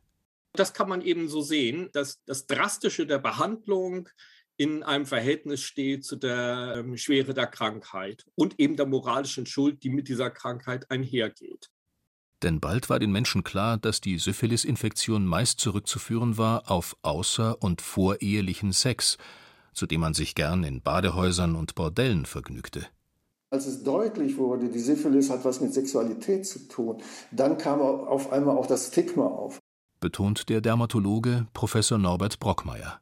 Das 0.59 0.73
kann 0.73 0.89
man 0.89 1.01
eben 1.01 1.29
so 1.29 1.39
sehen, 1.39 1.87
dass 1.93 2.21
das 2.25 2.45
Drastische 2.45 3.07
der 3.07 3.19
Behandlung 3.19 4.09
in 4.57 4.83
einem 4.83 5.05
Verhältnis 5.05 5.61
steht 5.61 6.03
zu 6.03 6.17
der 6.17 6.75
ähm, 6.79 6.97
Schwere 6.97 7.33
der 7.33 7.47
Krankheit 7.47 8.25
und 8.35 8.59
eben 8.59 8.75
der 8.75 8.85
moralischen 8.85 9.45
Schuld, 9.45 9.83
die 9.83 9.89
mit 9.89 10.09
dieser 10.09 10.29
Krankheit 10.29 10.91
einhergeht. 10.91 11.69
Denn 12.43 12.59
bald 12.59 12.89
war 12.89 12.99
den 12.99 13.13
Menschen 13.13 13.45
klar, 13.45 13.77
dass 13.77 14.01
die 14.01 14.17
Syphilis-Infektion 14.17 15.25
meist 15.25 15.61
zurückzuführen 15.61 16.37
war 16.37 16.69
auf 16.69 16.97
außer- 17.03 17.55
und 17.61 17.81
vorehelichen 17.81 18.73
Sex, 18.73 19.17
zu 19.73 19.87
dem 19.87 20.01
man 20.01 20.13
sich 20.13 20.35
gern 20.35 20.65
in 20.65 20.81
Badehäusern 20.81 21.55
und 21.55 21.75
Bordellen 21.75 22.25
vergnügte. 22.25 22.85
Als 23.49 23.65
es 23.65 23.81
deutlich 23.83 24.37
wurde, 24.37 24.67
die 24.67 24.79
Syphilis 24.79 25.29
hat 25.29 25.45
was 25.45 25.61
mit 25.61 25.73
Sexualität 25.73 26.45
zu 26.45 26.67
tun, 26.67 27.01
dann 27.31 27.57
kam 27.57 27.79
auf 27.79 28.31
einmal 28.33 28.57
auch 28.57 28.67
das 28.67 28.87
Stigma 28.87 29.25
auf 29.25 29.58
betont 29.99 30.49
der 30.49 30.61
Dermatologe 30.61 31.47
Professor 31.53 31.97
Norbert 31.97 32.39
Brockmeier. 32.39 33.01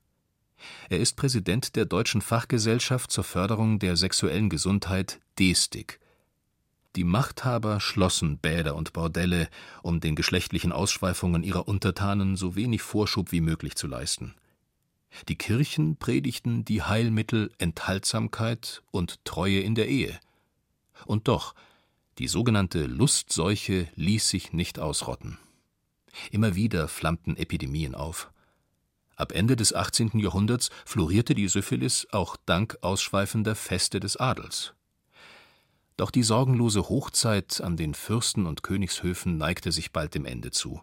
Er 0.90 1.00
ist 1.00 1.16
Präsident 1.16 1.76
der 1.76 1.86
Deutschen 1.86 2.22
Fachgesellschaft 2.22 3.12
zur 3.12 3.24
Förderung 3.24 3.80
der 3.80 3.96
sexuellen 3.96 4.50
Gesundheit 4.50 5.20
DESTIG. 5.40 6.00
Die 6.96 7.04
Machthaber 7.04 7.80
schlossen 7.80 8.40
Bäder 8.40 8.76
und 8.76 8.94
Bordelle, 8.94 9.50
um 9.84 10.00
den 10.00 10.16
geschlechtlichen 10.16 10.72
Ausschweifungen 10.72 11.44
ihrer 11.44 11.68
Untertanen 11.68 12.36
so 12.36 12.56
wenig 12.56 12.82
Vorschub 12.82 13.32
wie 13.32 13.42
möglich 13.42 13.76
zu 13.76 13.88
leisten. 13.88 14.34
Die 15.30 15.36
Kirchen 15.36 15.98
predigten 15.98 16.66
die 16.66 16.82
Heilmittel 16.82 17.52
Enthaltsamkeit 17.60 18.82
und 18.92 19.24
Treue 19.26 19.60
in 19.60 19.76
der 19.76 19.88
Ehe. 19.88 20.20
Und 21.06 21.28
doch, 21.28 21.54
die 22.18 22.28
sogenannte 22.28 22.86
Lustseuche 22.86 23.88
ließ 23.96 24.28
sich 24.30 24.54
nicht 24.54 24.80
ausrotten. 24.80 25.38
Immer 26.32 26.56
wieder 26.56 26.88
flammten 26.88 27.38
Epidemien 27.38 27.96
auf. 27.96 28.32
Ab 29.16 29.32
Ende 29.32 29.56
des 29.56 29.74
18. 29.74 30.20
Jahrhunderts 30.20 30.70
florierte 30.86 31.34
die 31.34 31.48
Syphilis 31.48 32.08
auch 32.12 32.38
dank 32.46 32.78
ausschweifender 32.82 33.56
Feste 33.56 34.00
des 34.00 34.18
Adels. 34.18 34.74
Doch 35.96 36.12
die 36.12 36.24
sorgenlose 36.24 36.90
Hochzeit 36.90 37.60
an 37.62 37.78
den 37.78 37.96
Fürsten 37.96 38.46
und 38.46 38.62
Königshöfen 38.62 39.38
neigte 39.38 39.72
sich 39.72 39.92
bald 39.92 40.14
dem 40.14 40.26
Ende 40.26 40.52
zu. 40.52 40.82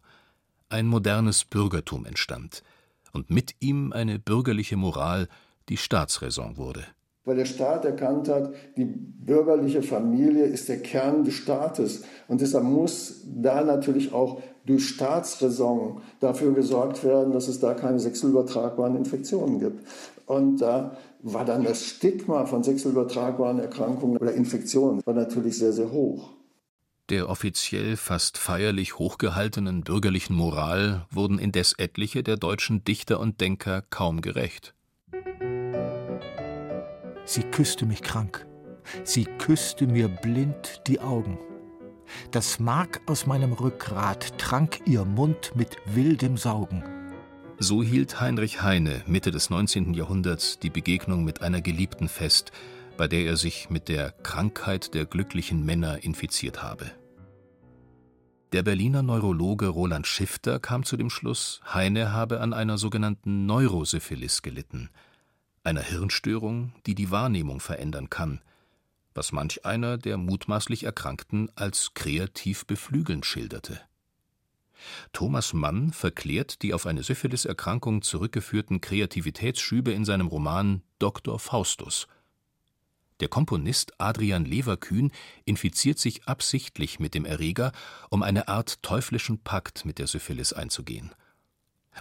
Ein 0.68 0.86
modernes 0.86 1.44
Bürgertum 1.44 2.04
entstand 2.04 2.64
und 3.12 3.30
mit 3.30 3.54
ihm 3.60 3.92
eine 3.92 4.18
bürgerliche 4.18 4.76
Moral, 4.76 5.28
die 5.68 5.76
Staatsräson 5.76 6.56
wurde 6.56 6.84
weil 7.24 7.36
der 7.36 7.44
Staat 7.44 7.84
erkannt 7.84 8.28
hat, 8.28 8.52
die 8.76 8.84
bürgerliche 8.84 9.82
Familie 9.82 10.44
ist 10.44 10.68
der 10.68 10.80
Kern 10.80 11.24
des 11.24 11.34
Staates. 11.34 12.04
Und 12.28 12.40
deshalb 12.40 12.64
muss 12.64 13.22
da 13.26 13.64
natürlich 13.64 14.12
auch 14.12 14.40
durch 14.66 14.88
Staatsräson 14.88 16.00
dafür 16.20 16.52
gesorgt 16.52 17.04
werden, 17.04 17.32
dass 17.32 17.48
es 17.48 17.60
da 17.60 17.74
keine 17.74 17.98
sexualübertragbaren 17.98 18.96
Infektionen 18.96 19.58
gibt. 19.58 19.86
Und 20.26 20.58
da 20.58 20.96
war 21.22 21.44
dann 21.44 21.64
das 21.64 21.84
Stigma 21.84 22.46
von 22.46 22.62
sexualübertragbaren 22.62 23.58
Erkrankungen 23.58 24.18
oder 24.18 24.32
Infektionen 24.34 25.04
war 25.06 25.14
natürlich 25.14 25.58
sehr, 25.58 25.72
sehr 25.72 25.90
hoch. 25.90 26.30
Der 27.10 27.28
offiziell 27.28 27.98
fast 27.98 28.38
feierlich 28.38 28.98
hochgehaltenen 28.98 29.82
bürgerlichen 29.82 30.34
Moral 30.34 31.06
wurden 31.10 31.38
indes 31.38 31.74
etliche 31.74 32.22
der 32.22 32.38
deutschen 32.38 32.82
Dichter 32.84 33.20
und 33.20 33.42
Denker 33.42 33.82
kaum 33.90 34.22
gerecht. 34.22 34.74
Sie 37.26 37.42
küsste 37.42 37.86
mich 37.86 38.02
krank. 38.02 38.46
Sie 39.02 39.24
küsste 39.24 39.86
mir 39.86 40.08
blind 40.08 40.82
die 40.86 41.00
Augen. 41.00 41.38
Das 42.30 42.60
Mark 42.60 43.00
aus 43.06 43.26
meinem 43.26 43.52
Rückgrat 43.54 44.38
trank 44.38 44.80
ihr 44.86 45.04
Mund 45.04 45.52
mit 45.54 45.76
wildem 45.86 46.36
Saugen. 46.36 46.84
So 47.58 47.82
hielt 47.82 48.20
Heinrich 48.20 48.62
Heine 48.62 49.02
Mitte 49.06 49.30
des 49.30 49.48
19. 49.48 49.94
Jahrhunderts 49.94 50.58
die 50.58 50.70
Begegnung 50.70 51.24
mit 51.24 51.40
einer 51.40 51.62
Geliebten 51.62 52.08
fest, 52.08 52.52
bei 52.98 53.08
der 53.08 53.24
er 53.24 53.36
sich 53.36 53.70
mit 53.70 53.88
der 53.88 54.10
Krankheit 54.10 54.94
der 54.94 55.06
glücklichen 55.06 55.64
Männer 55.64 56.04
infiziert 56.04 56.62
habe. 56.62 56.90
Der 58.52 58.62
Berliner 58.62 59.02
Neurologe 59.02 59.66
Roland 59.66 60.06
Schifter 60.06 60.60
kam 60.60 60.84
zu 60.84 60.96
dem 60.96 61.10
Schluss, 61.10 61.60
Heine 61.72 62.12
habe 62.12 62.40
an 62.40 62.52
einer 62.52 62.76
sogenannten 62.76 63.46
Neurosyphilis 63.46 64.42
gelitten– 64.42 64.90
einer 65.64 65.82
Hirnstörung, 65.82 66.72
die 66.86 66.94
die 66.94 67.10
Wahrnehmung 67.10 67.60
verändern 67.60 68.10
kann, 68.10 68.40
was 69.14 69.32
manch 69.32 69.64
einer 69.64 69.96
der 69.96 70.18
mutmaßlich 70.18 70.84
Erkrankten 70.84 71.50
als 71.56 71.94
kreativ 71.94 72.66
beflügelnd 72.66 73.24
schilderte. 73.24 73.80
Thomas 75.12 75.54
Mann 75.54 75.92
verklärt 75.92 76.60
die 76.62 76.74
auf 76.74 76.84
eine 76.86 77.02
Syphiliserkrankung 77.02 78.02
zurückgeführten 78.02 78.80
Kreativitätsschübe 78.80 79.92
in 79.92 80.04
seinem 80.04 80.26
Roman 80.26 80.82
Dr. 80.98 81.38
Faustus. 81.38 82.06
Der 83.20 83.28
Komponist 83.28 83.98
Adrian 83.98 84.44
Leverkühn 84.44 85.12
infiziert 85.44 85.98
sich 85.98 86.24
absichtlich 86.24 86.98
mit 86.98 87.14
dem 87.14 87.24
Erreger, 87.24 87.72
um 88.10 88.22
eine 88.22 88.48
Art 88.48 88.82
teuflischen 88.82 89.42
Pakt 89.42 89.84
mit 89.84 89.98
der 89.98 90.08
Syphilis 90.08 90.52
einzugehen 90.52 91.14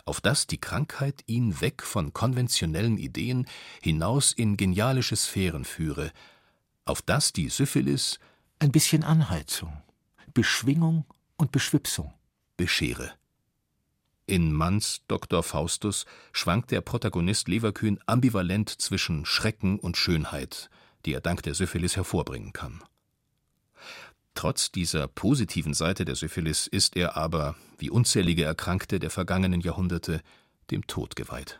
auf 0.05 0.21
dass 0.21 0.47
die 0.47 0.59
Krankheit 0.59 1.23
ihn 1.25 1.61
weg 1.61 1.83
von 1.83 2.13
konventionellen 2.13 2.97
Ideen 2.97 3.47
hinaus 3.81 4.31
in 4.31 4.57
genialische 4.57 5.15
Sphären 5.15 5.65
führe, 5.65 6.11
auf 6.85 7.01
dass 7.01 7.33
die 7.33 7.49
Syphilis 7.49 8.19
ein 8.59 8.71
bisschen 8.71 9.03
Anheizung, 9.03 9.81
Beschwingung 10.33 11.05
und 11.37 11.51
Beschwipsung 11.51 12.13
beschere. 12.57 13.11
In 14.25 14.53
Manns 14.53 15.01
Dr. 15.07 15.43
Faustus 15.43 16.05
schwankt 16.31 16.71
der 16.71 16.81
Protagonist 16.81 17.49
Leverkühn 17.49 17.99
ambivalent 18.05 18.69
zwischen 18.69 19.25
Schrecken 19.25 19.79
und 19.79 19.97
Schönheit, 19.97 20.69
die 21.05 21.13
er 21.13 21.21
dank 21.21 21.43
der 21.43 21.55
Syphilis 21.55 21.97
hervorbringen 21.97 22.53
kann. 22.53 22.81
Trotz 24.35 24.71
dieser 24.71 25.07
positiven 25.07 25.73
Seite 25.73 26.05
der 26.05 26.15
Syphilis 26.15 26.67
ist 26.67 26.95
er 26.95 27.15
aber, 27.15 27.55
wie 27.77 27.89
unzählige 27.89 28.43
Erkrankte 28.43 28.99
der 28.99 29.09
vergangenen 29.09 29.61
Jahrhunderte, 29.61 30.21
dem 30.71 30.87
Tod 30.87 31.15
geweiht. 31.15 31.59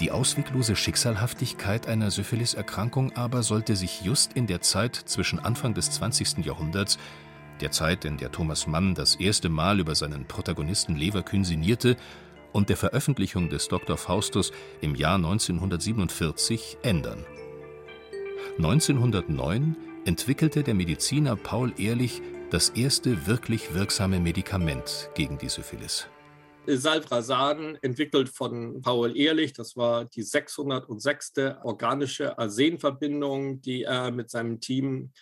Die 0.00 0.10
ausweglose 0.10 0.76
Schicksalhaftigkeit 0.76 1.86
einer 1.86 2.10
Syphilis-Erkrankung 2.10 3.16
aber 3.16 3.42
sollte 3.42 3.76
sich 3.76 4.02
just 4.02 4.34
in 4.34 4.46
der 4.46 4.60
Zeit 4.60 4.94
zwischen 4.94 5.38
Anfang 5.38 5.72
des 5.72 5.90
20. 5.90 6.44
Jahrhunderts, 6.44 6.98
der 7.62 7.70
Zeit, 7.70 8.04
in 8.04 8.18
der 8.18 8.30
Thomas 8.30 8.66
Mann 8.66 8.94
das 8.94 9.14
erste 9.14 9.48
Mal 9.48 9.80
über 9.80 9.94
seinen 9.94 10.26
Protagonisten 10.26 10.96
Leverkühn 10.96 11.44
sinnierte, 11.44 11.96
und 12.52 12.70
der 12.70 12.76
Veröffentlichung 12.76 13.50
des 13.50 13.68
Dr. 13.68 13.98
Faustus 13.98 14.52
im 14.80 14.94
Jahr 14.94 15.16
1947 15.16 16.78
ändern. 16.82 17.24
1909 18.58 19.76
entwickelte 20.06 20.62
der 20.62 20.72
Mediziner 20.72 21.36
Paul 21.36 21.74
Ehrlich 21.76 22.22
das 22.50 22.70
erste 22.70 23.26
wirklich 23.26 23.74
wirksame 23.74 24.18
Medikament 24.18 25.10
gegen 25.14 25.36
die 25.36 25.50
Syphilis. 25.50 26.08
Salbrasan, 26.66 27.76
entwickelt 27.82 28.30
von 28.30 28.80
Paul 28.80 29.14
Ehrlich. 29.14 29.52
Das 29.52 29.76
war 29.76 30.06
die 30.06 30.22
606. 30.22 31.32
organische 31.64 32.38
Arsenverbindung, 32.38 33.60
die 33.60 33.82
er 33.82 34.10
mit 34.10 34.30
seinem 34.30 34.58
Team 34.58 35.12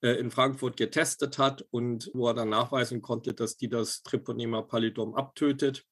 äh, 0.00 0.12
in 0.12 0.30
Frankfurt 0.30 0.78
getestet 0.78 1.36
hat 1.36 1.66
und 1.70 2.10
wo 2.14 2.28
er 2.28 2.34
dann 2.34 2.48
nachweisen 2.48 3.02
konnte, 3.02 3.34
dass 3.34 3.58
die 3.58 3.68
das 3.68 4.02
Treponema 4.02 4.62
pallidum 4.62 5.14
abtötet. 5.14 5.84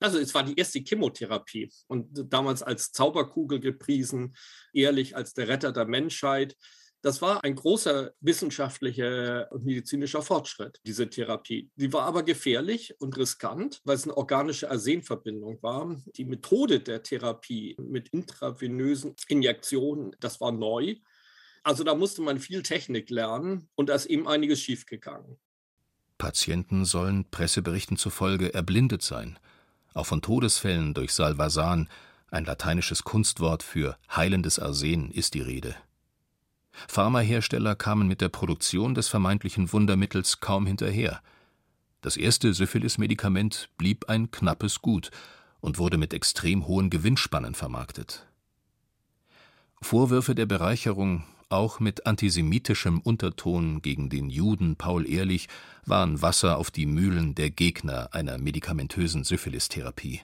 Also 0.00 0.18
es 0.18 0.34
war 0.34 0.42
die 0.42 0.56
erste 0.56 0.80
Chemotherapie 0.80 1.70
und 1.86 2.08
damals 2.32 2.62
als 2.62 2.90
Zauberkugel 2.92 3.60
gepriesen, 3.60 4.34
ehrlich 4.72 5.14
als 5.14 5.34
der 5.34 5.48
Retter 5.48 5.72
der 5.72 5.84
Menschheit. 5.84 6.56
Das 7.02 7.22
war 7.22 7.44
ein 7.44 7.54
großer 7.54 8.12
wissenschaftlicher 8.20 9.50
und 9.52 9.64
medizinischer 9.64 10.20
Fortschritt, 10.20 10.80
diese 10.84 11.08
Therapie. 11.08 11.70
Die 11.76 11.92
war 11.92 12.02
aber 12.02 12.22
gefährlich 12.22 12.94
und 12.98 13.16
riskant, 13.16 13.80
weil 13.84 13.96
es 13.96 14.04
eine 14.04 14.16
organische 14.16 14.70
Arsenverbindung 14.70 15.62
war. 15.62 15.96
Die 16.16 16.26
Methode 16.26 16.80
der 16.80 17.02
Therapie 17.02 17.76
mit 17.78 18.08
intravenösen 18.08 19.14
Injektionen, 19.28 20.14
das 20.20 20.40
war 20.40 20.52
neu. 20.52 20.96
Also 21.62 21.84
da 21.84 21.94
musste 21.94 22.22
man 22.22 22.38
viel 22.38 22.62
Technik 22.62 23.10
lernen 23.10 23.68
und 23.74 23.88
da 23.88 23.94
ist 23.94 24.06
eben 24.06 24.28
einiges 24.28 24.60
schiefgegangen. 24.60 25.38
Patienten 26.18 26.84
sollen 26.84 27.30
Presseberichten 27.30 27.96
zufolge 27.96 28.52
erblindet 28.52 29.00
sein. 29.00 29.38
Auch 29.94 30.06
von 30.06 30.22
Todesfällen 30.22 30.94
durch 30.94 31.12
Salvasan, 31.12 31.88
ein 32.30 32.44
lateinisches 32.44 33.02
Kunstwort 33.04 33.62
für 33.62 33.96
heilendes 34.14 34.58
Arsen, 34.58 35.10
ist 35.10 35.34
die 35.34 35.40
Rede. 35.40 35.74
Pharmahersteller 36.88 37.74
kamen 37.74 38.06
mit 38.06 38.20
der 38.20 38.28
Produktion 38.28 38.94
des 38.94 39.08
vermeintlichen 39.08 39.72
Wundermittels 39.72 40.40
kaum 40.40 40.66
hinterher. 40.66 41.20
Das 42.00 42.16
erste 42.16 42.54
Syphilis-Medikament 42.54 43.68
blieb 43.76 44.08
ein 44.08 44.30
knappes 44.30 44.80
Gut 44.80 45.10
und 45.60 45.78
wurde 45.78 45.98
mit 45.98 46.14
extrem 46.14 46.66
hohen 46.66 46.88
Gewinnspannen 46.88 47.54
vermarktet. 47.54 48.26
Vorwürfe 49.82 50.34
der 50.34 50.46
Bereicherung, 50.46 51.24
auch 51.50 51.80
mit 51.80 52.06
antisemitischem 52.06 53.00
Unterton 53.00 53.82
gegen 53.82 54.08
den 54.08 54.30
Juden 54.30 54.76
Paul 54.76 55.08
Ehrlich, 55.08 55.48
waren 55.84 56.22
Wasser 56.22 56.58
auf 56.58 56.70
die 56.70 56.86
Mühlen 56.86 57.34
der 57.34 57.50
Gegner 57.50 58.08
einer 58.12 58.38
medikamentösen 58.38 59.24
Syphilistherapie. 59.24 60.22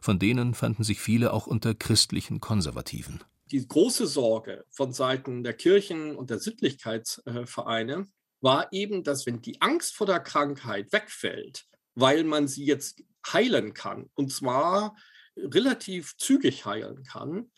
Von 0.00 0.18
denen 0.18 0.54
fanden 0.54 0.84
sich 0.84 1.00
viele 1.00 1.32
auch 1.32 1.46
unter 1.46 1.74
christlichen 1.74 2.40
Konservativen 2.40 3.20
die 3.50 3.66
große 3.66 4.06
Sorge 4.06 4.64
von 4.70 4.92
Seiten 4.92 5.44
der 5.44 5.54
Kirchen 5.54 6.16
und 6.16 6.30
der 6.30 6.38
Sittlichkeitsvereine 6.38 8.08
war 8.40 8.72
eben, 8.72 9.04
dass 9.04 9.26
wenn 9.26 9.42
die 9.42 9.60
Angst 9.60 9.94
vor 9.94 10.06
der 10.06 10.20
Krankheit 10.20 10.92
wegfällt, 10.92 11.66
weil 11.94 12.24
man 12.24 12.48
sie 12.48 12.64
jetzt 12.64 13.02
heilen 13.32 13.72
kann, 13.72 14.10
und 14.14 14.32
zwar 14.32 14.96
relativ 15.36 16.16
zügig 16.16 16.64
heilen 16.66 17.04
kann, 17.04 17.50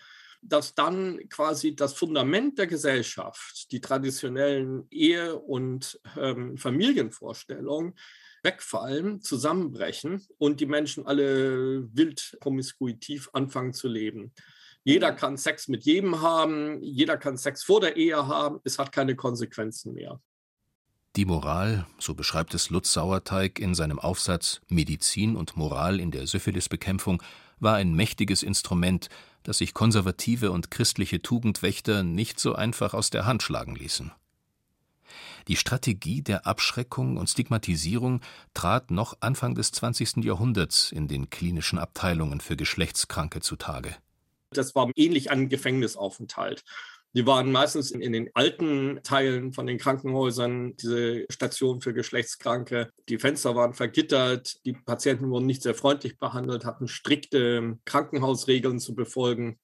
dass 0.48 0.74
dann 0.74 1.20
quasi 1.28 1.74
das 1.74 1.94
Fundament 1.94 2.58
der 2.58 2.66
Gesellschaft, 2.66 3.70
die 3.72 3.80
traditionellen 3.80 4.86
Ehe- 4.90 5.36
und 5.36 6.00
ähm, 6.16 6.56
Familienvorstellungen, 6.56 7.94
wegfallen, 8.42 9.20
zusammenbrechen 9.20 10.24
und 10.38 10.60
die 10.60 10.66
Menschen 10.66 11.06
alle 11.06 11.88
wild 11.92 12.36
promiskuitiv 12.40 13.28
anfangen 13.32 13.72
zu 13.72 13.88
leben. 13.88 14.32
Jeder 14.84 15.12
kann 15.12 15.36
Sex 15.36 15.66
mit 15.66 15.84
jedem 15.84 16.20
haben, 16.20 16.80
jeder 16.80 17.16
kann 17.16 17.36
Sex 17.36 17.64
vor 17.64 17.80
der 17.80 17.96
Ehe 17.96 18.28
haben, 18.28 18.60
es 18.62 18.78
hat 18.78 18.92
keine 18.92 19.16
Konsequenzen 19.16 19.94
mehr. 19.94 20.20
Die 21.16 21.24
Moral, 21.24 21.86
so 21.98 22.14
beschreibt 22.14 22.54
es 22.54 22.70
Lutz 22.70 22.92
Sauerteig 22.92 23.58
in 23.58 23.74
seinem 23.74 23.98
Aufsatz 23.98 24.60
Medizin 24.68 25.34
und 25.34 25.56
Moral 25.56 25.98
in 25.98 26.10
der 26.10 26.26
Syphilisbekämpfung, 26.26 27.22
war 27.58 27.76
ein 27.76 27.94
mächtiges 27.94 28.42
Instrument, 28.42 29.08
das 29.46 29.58
sich 29.58 29.74
konservative 29.74 30.50
und 30.50 30.70
christliche 30.70 31.22
Tugendwächter 31.22 32.02
nicht 32.02 32.40
so 32.40 32.54
einfach 32.54 32.94
aus 32.94 33.10
der 33.10 33.26
Hand 33.26 33.42
schlagen 33.42 33.76
ließen. 33.76 34.12
Die 35.48 35.56
Strategie 35.56 36.22
der 36.22 36.46
Abschreckung 36.46 37.16
und 37.16 37.30
Stigmatisierung 37.30 38.20
trat 38.54 38.90
noch 38.90 39.18
Anfang 39.20 39.54
des 39.54 39.70
20. 39.70 40.24
Jahrhunderts 40.24 40.90
in 40.90 41.06
den 41.06 41.30
klinischen 41.30 41.78
Abteilungen 41.78 42.40
für 42.40 42.56
Geschlechtskranke 42.56 43.40
zutage. 43.40 43.94
Das 44.50 44.74
war 44.74 44.90
ähnlich 44.96 45.30
ein 45.30 45.48
Gefängnisaufenthalt. 45.48 46.64
Die 47.16 47.26
waren 47.26 47.50
meistens 47.50 47.92
in, 47.92 48.12
den 48.12 48.28
alten 48.34 49.00
Teilen 49.02 49.54
von 49.54 49.66
den 49.66 49.78
Krankenhäusern, 49.78 50.76
diese 50.76 51.24
Station 51.30 51.80
für 51.80 51.94
Geschlechtskranke. 51.94 52.90
Die 53.08 53.16
Fenster 53.16 53.56
waren 53.56 53.72
vergittert, 53.72 54.56
die 54.66 54.74
Patienten 54.74 55.30
wurden 55.30 55.46
nicht 55.46 55.62
sehr 55.62 55.74
freundlich 55.74 56.18
behandelt, 56.18 56.66
hatten 56.66 56.88
strikte 56.88 57.78
Krankenhausregeln 57.86 58.80
zu 58.80 58.94
befolgen. 58.94 59.58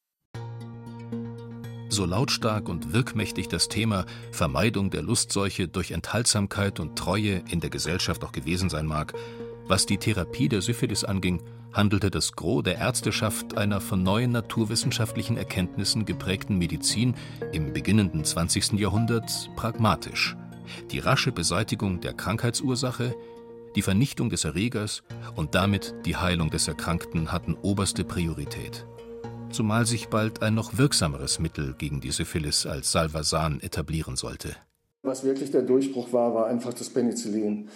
So 1.90 2.06
lautstark 2.06 2.70
und 2.70 2.94
wirkmächtig 2.94 3.48
das 3.48 3.68
Thema 3.68 4.06
Vermeidung 4.30 4.88
der 4.88 5.02
Lustseuche 5.02 5.68
durch 5.68 5.90
Enthaltsamkeit 5.90 6.80
und 6.80 6.98
Treue 6.98 7.44
in 7.50 7.60
der 7.60 7.68
Gesellschaft 7.68 8.24
auch 8.24 8.32
gewesen 8.32 8.70
sein 8.70 8.86
mag, 8.86 9.12
was 9.66 9.86
die 9.86 9.98
Therapie 9.98 10.48
der 10.48 10.62
Syphilis 10.62 11.04
anging, 11.04 11.42
handelte 11.72 12.10
das 12.10 12.32
Gros 12.32 12.62
der 12.62 12.78
Ärzteschaft 12.78 13.56
einer 13.56 13.80
von 13.80 14.02
neuen 14.02 14.32
naturwissenschaftlichen 14.32 15.36
Erkenntnissen 15.36 16.04
geprägten 16.04 16.58
Medizin 16.58 17.14
im 17.52 17.72
beginnenden 17.72 18.24
20. 18.24 18.72
Jahrhundert 18.72 19.50
pragmatisch. 19.56 20.36
Die 20.90 20.98
rasche 20.98 21.32
Beseitigung 21.32 22.00
der 22.00 22.12
Krankheitsursache, 22.12 23.14
die 23.74 23.82
Vernichtung 23.82 24.28
des 24.28 24.44
Erregers 24.44 25.02
und 25.34 25.54
damit 25.54 25.94
die 26.04 26.16
Heilung 26.16 26.50
des 26.50 26.68
Erkrankten 26.68 27.32
hatten 27.32 27.54
oberste 27.54 28.04
Priorität. 28.04 28.86
Zumal 29.50 29.86
sich 29.86 30.08
bald 30.08 30.42
ein 30.42 30.54
noch 30.54 30.78
wirksameres 30.78 31.38
Mittel 31.38 31.74
gegen 31.76 32.00
die 32.00 32.10
Syphilis 32.10 32.66
als 32.66 32.92
Salvasan 32.92 33.60
etablieren 33.60 34.16
sollte. 34.16 34.56
Was 35.02 35.24
wirklich 35.24 35.50
der 35.50 35.62
Durchbruch 35.62 36.12
war, 36.12 36.34
war 36.34 36.46
einfach 36.46 36.72
das 36.72 36.88
Penicillin. 36.90 37.68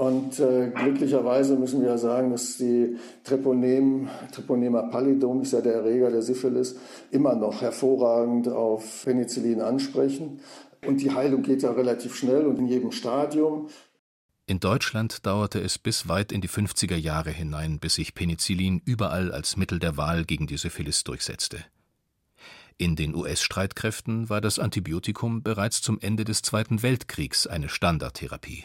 Und 0.00 0.40
äh, 0.40 0.70
glücklicherweise 0.74 1.56
müssen 1.56 1.82
wir 1.82 1.88
ja 1.88 1.98
sagen, 1.98 2.30
dass 2.30 2.56
die 2.56 2.96
Treponem, 3.22 4.08
Treponema 4.32 4.84
pallidum, 4.84 5.42
ist 5.42 5.52
ja 5.52 5.60
der 5.60 5.74
Erreger 5.74 6.10
der 6.10 6.22
Syphilis, 6.22 6.76
immer 7.10 7.34
noch 7.34 7.60
hervorragend 7.60 8.48
auf 8.48 9.04
Penicillin 9.04 9.60
ansprechen. 9.60 10.40
Und 10.86 11.02
die 11.02 11.10
Heilung 11.10 11.42
geht 11.42 11.60
ja 11.60 11.72
relativ 11.72 12.16
schnell 12.16 12.46
und 12.46 12.58
in 12.58 12.66
jedem 12.66 12.92
Stadium. 12.92 13.68
In 14.46 14.58
Deutschland 14.58 15.26
dauerte 15.26 15.60
es 15.60 15.76
bis 15.76 16.08
weit 16.08 16.32
in 16.32 16.40
die 16.40 16.48
50er 16.48 16.96
Jahre 16.96 17.30
hinein, 17.30 17.78
bis 17.78 17.96
sich 17.96 18.14
Penicillin 18.14 18.80
überall 18.82 19.30
als 19.32 19.58
Mittel 19.58 19.80
der 19.80 19.98
Wahl 19.98 20.24
gegen 20.24 20.46
die 20.46 20.56
Syphilis 20.56 21.04
durchsetzte. 21.04 21.58
In 22.78 22.96
den 22.96 23.14
US-Streitkräften 23.14 24.30
war 24.30 24.40
das 24.40 24.58
Antibiotikum 24.58 25.42
bereits 25.42 25.82
zum 25.82 26.00
Ende 26.00 26.24
des 26.24 26.40
Zweiten 26.40 26.82
Weltkriegs 26.82 27.46
eine 27.46 27.68
Standardtherapie. 27.68 28.64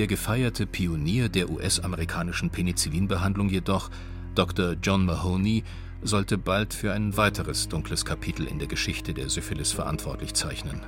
Der 0.00 0.06
gefeierte 0.06 0.64
Pionier 0.64 1.28
der 1.28 1.50
US-amerikanischen 1.50 2.48
Penicillinbehandlung 2.48 3.50
jedoch, 3.50 3.90
Dr. 4.34 4.74
John 4.82 5.04
Mahoney, 5.04 5.62
sollte 6.00 6.38
bald 6.38 6.72
für 6.72 6.94
ein 6.94 7.18
weiteres 7.18 7.68
dunkles 7.68 8.06
Kapitel 8.06 8.46
in 8.46 8.58
der 8.58 8.66
Geschichte 8.66 9.12
der 9.12 9.28
Syphilis 9.28 9.72
verantwortlich 9.72 10.32
zeichnen. 10.32 10.80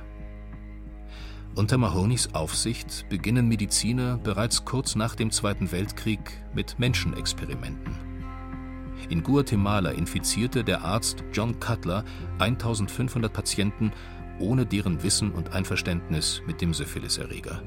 Unter 1.53 1.77
Mahoneys 1.77 2.33
Aufsicht 2.33 3.05
beginnen 3.07 3.47
Mediziner 3.47 4.17
bereits 4.17 4.65
kurz 4.65 4.95
nach 4.95 5.13
dem 5.13 5.29
Zweiten 5.29 5.71
Weltkrieg 5.71 6.31
mit 6.55 6.79
Menschenexperimenten. 6.79 7.95
In 9.09 9.21
Guatemala 9.21 9.91
infizierte 9.91 10.63
der 10.63 10.83
Arzt 10.83 11.23
John 11.31 11.59
Cutler 11.59 12.03
1500 12.39 13.31
Patienten 13.31 13.91
ohne 14.39 14.65
deren 14.65 15.03
Wissen 15.03 15.33
und 15.33 15.53
Einverständnis 15.53 16.41
mit 16.47 16.61
dem 16.61 16.73
Syphiliserreger. 16.73 17.61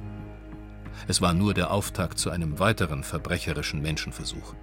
Es 1.09 1.21
war 1.21 1.35
nur 1.35 1.55
der 1.55 1.71
Auftakt 1.71 2.19
zu 2.19 2.31
einem 2.31 2.59
weiteren 2.59 3.05
verbrecherischen 3.05 3.81
Menschenversuch. 3.83 4.55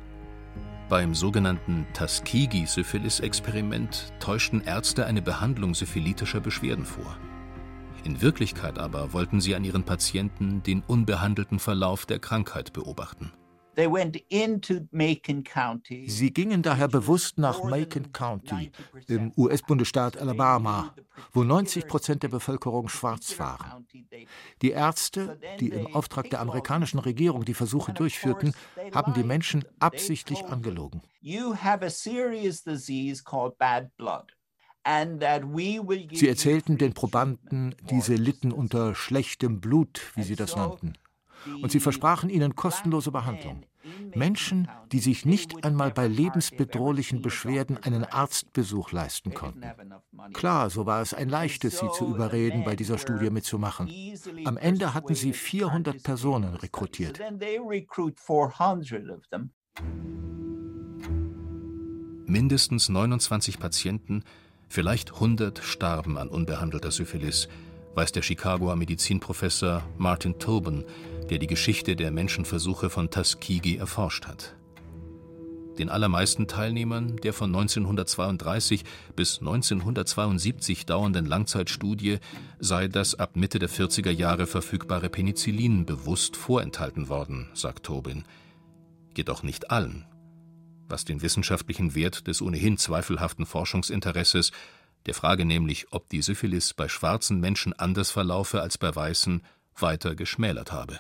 Beim 0.90 1.16
sogenannten 1.16 1.88
Tuskegee-Syphilis-Experiment 1.94 4.12
täuschten 4.20 4.60
Ärzte 4.62 5.06
eine 5.06 5.22
Behandlung 5.22 5.74
syphilitischer 5.74 6.42
Beschwerden 6.42 6.86
vor. 6.86 7.16
In 8.04 8.22
Wirklichkeit 8.22 8.80
aber 8.80 9.14
wollten 9.14 9.40
sie 9.40 9.56
an 9.56 9.64
ihren 9.64 9.84
Patienten 9.84 10.62
den 10.62 10.84
unbehandelten 10.86 11.60
Verlauf 11.60 12.06
der 12.06 12.20
Krankheit 12.20 12.74
beobachten. 12.74 13.32
Sie 16.08 16.32
gingen 16.34 16.62
daher 16.62 16.88
bewusst 16.88 17.38
nach 17.38 17.64
Macon 17.64 18.12
County 18.12 18.72
im 19.08 19.32
US-Bundesstaat 19.38 20.18
Alabama, 20.18 20.94
wo 21.32 21.44
90 21.44 21.88
Prozent 21.88 22.24
der 22.24 22.30
Bevölkerung 22.30 22.90
schwarz 22.90 23.40
waren. 23.40 23.88
Die 24.62 24.72
Ärzte, 24.72 25.40
die 25.60 25.70
im 25.70 25.88
Auftrag 25.96 26.30
der 26.30 26.40
amerikanischen 26.42 27.00
Regierung 27.00 27.46
die 27.46 27.54
Versuche 27.54 27.94
durchführten, 27.94 28.54
haben 28.94 29.14
die 29.14 29.24
Menschen 29.24 29.66
absichtlich 29.80 30.46
angelogen. 30.46 31.02
Sie 36.12 36.28
erzählten 36.28 36.78
den 36.78 36.94
Probanden, 36.94 37.76
diese 37.90 38.16
litten 38.16 38.52
unter 38.52 38.96
schlechtem 38.96 39.62
Blut, 39.62 40.12
wie 40.16 40.24
sie 40.24 40.36
das 40.36 40.56
nannten. 40.56 40.98
Und 41.62 41.72
sie 41.72 41.80
versprachen 41.80 42.30
ihnen 42.30 42.56
kostenlose 42.56 43.12
Behandlung. 43.12 43.66
Menschen, 44.16 44.68
die 44.92 45.00
sich 45.00 45.26
nicht 45.26 45.66
einmal 45.66 45.92
bei 45.92 46.08
lebensbedrohlichen 46.08 47.22
Beschwerden 47.22 47.78
einen 47.78 48.06
Arztbesuch 48.06 48.92
leisten 48.92 49.34
konnten. 49.34 49.64
Klar, 50.34 50.70
so 50.70 50.86
war 50.86 51.02
es 51.02 51.14
ein 51.14 51.30
leichtes, 51.30 51.80
sie 51.80 51.90
zu 51.92 52.08
überreden, 52.08 52.64
bei 52.64 52.76
dieser 52.76 52.98
Studie 52.98 53.30
mitzumachen. 53.30 53.92
Am 54.46 54.58
Ende 54.58 54.94
hatten 54.94 55.16
sie 55.16 55.34
400 55.34 56.02
Personen 56.04 56.56
rekrutiert. 56.56 57.20
Mindestens 62.26 62.90
29 62.90 63.60
Patienten, 63.60 64.24
vielleicht 64.70 65.14
100 65.14 65.60
starben 65.60 66.18
an 66.18 66.30
unbehandelter 66.30 66.92
Syphilis, 66.92 67.48
weiß 67.96 68.12
der 68.12 68.22
Chicagoer 68.24 68.76
Medizinprofessor 68.76 69.84
Martin 69.98 70.40
Tobin, 70.40 70.86
der 71.30 71.40
die 71.40 71.48
Geschichte 71.48 71.96
der 71.96 72.12
Menschenversuche 72.12 72.90
von 72.90 73.10
Tuskegee 73.10 73.78
erforscht 73.78 74.26
hat. 74.26 74.56
Den 75.78 75.90
allermeisten 75.90 76.48
Teilnehmern 76.48 77.18
der 77.18 77.34
von 77.34 77.50
1932 77.50 78.84
bis 79.16 79.40
1972 79.40 80.86
dauernden 80.86 81.26
Langzeitstudie 81.26 82.20
sei 82.60 82.88
das 82.88 83.16
ab 83.16 83.36
Mitte 83.36 83.58
der 83.58 83.70
40er 83.70 84.12
Jahre 84.12 84.46
verfügbare 84.46 85.10
Penicillin 85.10 85.86
bewusst 85.86 86.38
vorenthalten 86.38 87.10
worden, 87.10 87.50
sagt 87.56 87.86
Tobin. 87.86 88.24
Jedoch 89.18 89.42
nicht 89.42 89.72
allen, 89.72 90.06
was 90.88 91.06
den 91.06 91.24
wissenschaftlichen 91.24 91.96
Wert 91.96 92.28
des 92.28 92.42
ohnehin 92.42 92.78
zweifelhaften 92.78 93.48
Forschungsinteresses, 93.48 94.52
der 95.08 95.16
Frage 95.16 95.44
nämlich, 95.44 95.88
ob 95.92 96.08
die 96.10 96.22
Syphilis 96.22 96.74
bei 96.74 96.88
schwarzen 96.88 97.40
Menschen 97.40 97.74
anders 97.74 98.12
verlaufe 98.12 98.62
als 98.62 98.78
bei 98.78 98.96
weißen, 98.96 99.42
weiter 99.76 100.16
geschmälert 100.16 100.72
habe. 100.72 101.00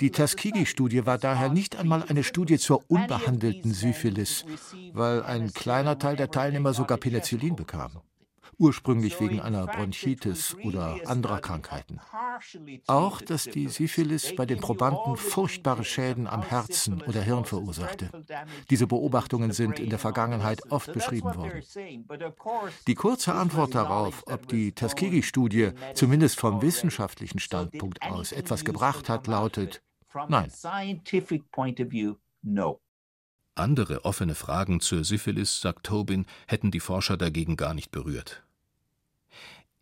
Die 0.00 0.10
Tuskegee-Studie 0.10 1.06
war 1.06 1.18
daher 1.18 1.48
nicht 1.48 1.76
einmal 1.76 2.04
eine 2.04 2.22
Studie 2.22 2.58
zur 2.58 2.82
unbehandelten 2.88 3.74
Syphilis, 3.74 4.44
weil 4.92 5.22
ein 5.24 5.52
kleiner 5.52 5.98
Teil 5.98 6.16
der 6.16 6.30
Teilnehmer 6.30 6.74
sogar 6.74 6.98
Penicillin 6.98 7.56
bekam 7.56 8.00
ursprünglich 8.58 9.20
wegen 9.20 9.40
einer 9.40 9.66
Bronchitis 9.66 10.56
oder 10.64 10.98
anderer 11.06 11.40
Krankheiten. 11.40 12.00
Auch, 12.86 13.20
dass 13.20 13.44
die 13.44 13.68
Syphilis 13.68 14.34
bei 14.34 14.46
den 14.46 14.60
Probanden 14.60 15.16
furchtbare 15.16 15.84
Schäden 15.84 16.26
am 16.26 16.42
Herzen 16.42 17.02
oder 17.02 17.22
Hirn 17.22 17.44
verursachte. 17.44 18.10
Diese 18.70 18.86
Beobachtungen 18.86 19.52
sind 19.52 19.78
in 19.78 19.90
der 19.90 19.98
Vergangenheit 19.98 20.70
oft 20.70 20.92
beschrieben 20.92 21.34
worden. 21.34 21.62
Die 22.86 22.94
kurze 22.94 23.34
Antwort 23.34 23.74
darauf, 23.74 24.24
ob 24.26 24.48
die 24.48 24.72
Tuskegee-Studie 24.72 25.70
zumindest 25.94 26.38
vom 26.38 26.62
wissenschaftlichen 26.62 27.38
Standpunkt 27.38 28.02
aus 28.02 28.32
etwas 28.32 28.64
gebracht 28.64 29.08
hat, 29.08 29.26
lautet 29.26 29.82
Nein. 30.28 30.50
Andere 33.54 34.04
offene 34.04 34.34
Fragen 34.34 34.80
zur 34.80 35.04
Syphilis, 35.04 35.60
sagt 35.60 35.86
Tobin, 35.86 36.26
hätten 36.46 36.70
die 36.70 36.80
Forscher 36.80 37.16
dagegen 37.16 37.56
gar 37.56 37.74
nicht 37.74 37.90
berührt. 37.90 38.45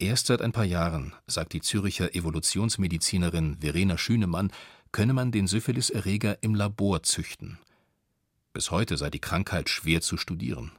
Erst 0.05 0.27
seit 0.27 0.43
ein 0.43 0.53
paar 0.53 0.67
Jahren, 0.67 1.15
sagt 1.27 1.55
die 1.55 1.63
Züricher 1.63 2.15
Evolutionsmedizinerin 2.15 3.57
Verena 3.63 3.97
Schünemann, 3.97 4.53
könne 4.93 5.15
man 5.15 5.33
den 5.33 5.47
Syphiliserreger 5.47 6.43
im 6.43 6.55
Labor 6.55 7.03
züchten. 7.03 7.57
Bis 8.53 8.71
heute 8.71 8.99
sei 8.99 9.09
die 9.09 9.19
Krankheit 9.19 9.71
schwer 9.71 10.03
zu 10.03 10.19
studieren. 10.19 10.73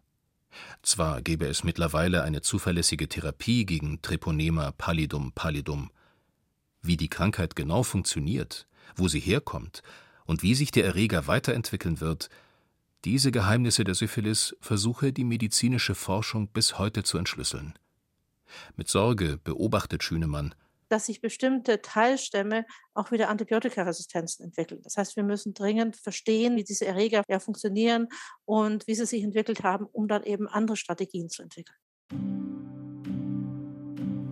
Zwar 0.83 1.23
gäbe 1.23 1.47
es 1.47 1.63
mittlerweile 1.63 2.21
eine 2.21 2.43
zuverlässige 2.43 3.09
Therapie 3.09 3.65
gegen 3.65 3.99
Treponema 4.03 4.71
pallidum 4.73 5.31
pallidum. 5.31 5.89
Wie 6.83 6.95
die 6.95 7.09
Krankheit 7.09 7.55
genau 7.55 7.81
funktioniert, 7.81 8.67
wo 8.95 9.07
sie 9.07 9.19
herkommt 9.19 9.81
und 10.25 10.43
wie 10.43 10.53
sich 10.53 10.69
der 10.69 10.85
Erreger 10.85 11.25
weiterentwickeln 11.25 11.99
wird, 11.99 12.29
diese 13.05 13.31
Geheimnisse 13.31 13.85
der 13.85 13.95
Syphilis 13.95 14.55
versuche 14.61 15.11
die 15.11 15.23
medizinische 15.23 15.95
Forschung 15.95 16.47
bis 16.49 16.77
heute 16.77 17.01
zu 17.01 17.17
entschlüsseln. 17.17 17.73
Mit 18.75 18.87
Sorge 18.87 19.39
beobachtet 19.43 20.03
Schünemann, 20.03 20.53
dass 20.89 21.07
sich 21.07 21.21
bestimmte 21.21 21.81
Teilstämme 21.81 22.65
auch 22.93 23.11
wieder 23.11 23.29
Antibiotikaresistenzen 23.29 24.45
entwickeln. 24.45 24.81
Das 24.83 24.97
heißt, 24.97 25.15
wir 25.15 25.23
müssen 25.23 25.53
dringend 25.53 25.95
verstehen, 25.95 26.55
wie 26.55 26.63
diese 26.63 26.85
Erreger 26.85 27.23
ja 27.27 27.39
funktionieren 27.39 28.07
und 28.45 28.87
wie 28.87 28.95
sie 28.95 29.05
sich 29.05 29.23
entwickelt 29.23 29.63
haben, 29.63 29.85
um 29.85 30.07
dann 30.07 30.23
eben 30.23 30.47
andere 30.47 30.77
Strategien 30.77 31.29
zu 31.29 31.43
entwickeln. 31.43 31.77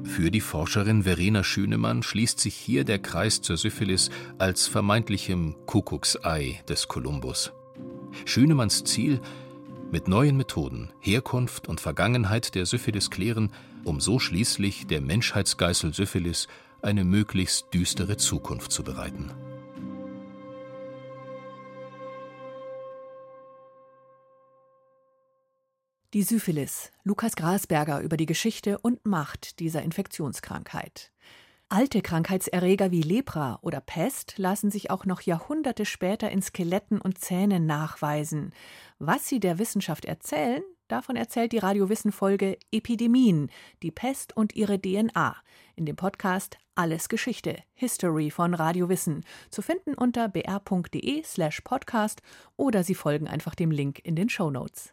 Für 0.05 0.29
die 0.29 0.41
Forscherin 0.41 1.03
Verena 1.03 1.43
Schünemann 1.43 2.03
schließt 2.03 2.39
sich 2.39 2.53
hier 2.53 2.83
der 2.83 2.99
Kreis 2.99 3.41
zur 3.41 3.57
Syphilis 3.57 4.11
als 4.37 4.67
vermeintlichem 4.67 5.55
Kuckucksei 5.65 6.61
des 6.69 6.87
Kolumbus. 6.87 7.51
Schünemanns 8.25 8.83
Ziel, 8.83 9.21
mit 9.93 10.07
neuen 10.07 10.37
Methoden 10.37 10.91
Herkunft 11.01 11.67
und 11.69 11.79
Vergangenheit 11.79 12.55
der 12.55 12.65
Syphilis 12.65 13.11
klären, 13.11 13.53
um 13.83 14.01
so 14.01 14.17
schließlich 14.17 14.87
der 14.87 15.01
Menschheitsgeißel 15.01 15.93
Syphilis 15.93 16.47
eine 16.81 17.03
möglichst 17.03 17.71
düstere 17.75 18.17
Zukunft 18.17 18.71
zu 18.71 18.83
bereiten. 18.83 19.31
Die 26.15 26.23
Syphilis. 26.23 26.91
Lukas 27.03 27.35
Grasberger 27.35 28.01
über 28.01 28.17
die 28.17 28.25
Geschichte 28.25 28.79
und 28.79 29.05
Macht 29.05 29.59
dieser 29.59 29.83
Infektionskrankheit. 29.83 31.11
Alte 31.73 32.03
Krankheitserreger 32.03 32.91
wie 32.91 33.01
Lepra 33.01 33.57
oder 33.63 33.81
Pest 33.81 34.37
lassen 34.37 34.69
sich 34.69 34.91
auch 34.91 35.07
noch 35.07 35.21
Jahrhunderte 35.21 35.85
später 35.85 36.29
in 36.29 36.43
Skeletten 36.43 37.01
und 37.01 37.17
Zähnen 37.17 37.65
nachweisen. 37.65 38.53
Was 38.99 39.27
sie 39.27 39.39
der 39.39 39.57
Wissenschaft 39.57 40.05
erzählen, 40.05 40.61
davon 40.87 41.15
erzählt 41.15 41.51
die 41.51 41.57
Radiowissen-Folge 41.57 42.59
Epidemien, 42.71 43.49
die 43.81 43.89
Pest 43.89 44.37
und 44.37 44.55
ihre 44.55 44.79
DNA 44.79 45.35
in 45.75 45.87
dem 45.87 45.95
Podcast 45.95 46.59
Alles 46.75 47.09
Geschichte, 47.09 47.57
History 47.73 48.29
von 48.29 48.53
Radiowissen, 48.53 49.25
zu 49.49 49.63
finden 49.63 49.95
unter 49.95 50.29
br.de 50.29 51.23
slash 51.23 51.61
podcast 51.61 52.21
oder 52.55 52.83
Sie 52.83 52.93
folgen 52.93 53.27
einfach 53.27 53.55
dem 53.55 53.71
Link 53.71 53.97
in 54.03 54.15
den 54.15 54.29
Show 54.29 54.51
Notes. 54.51 54.92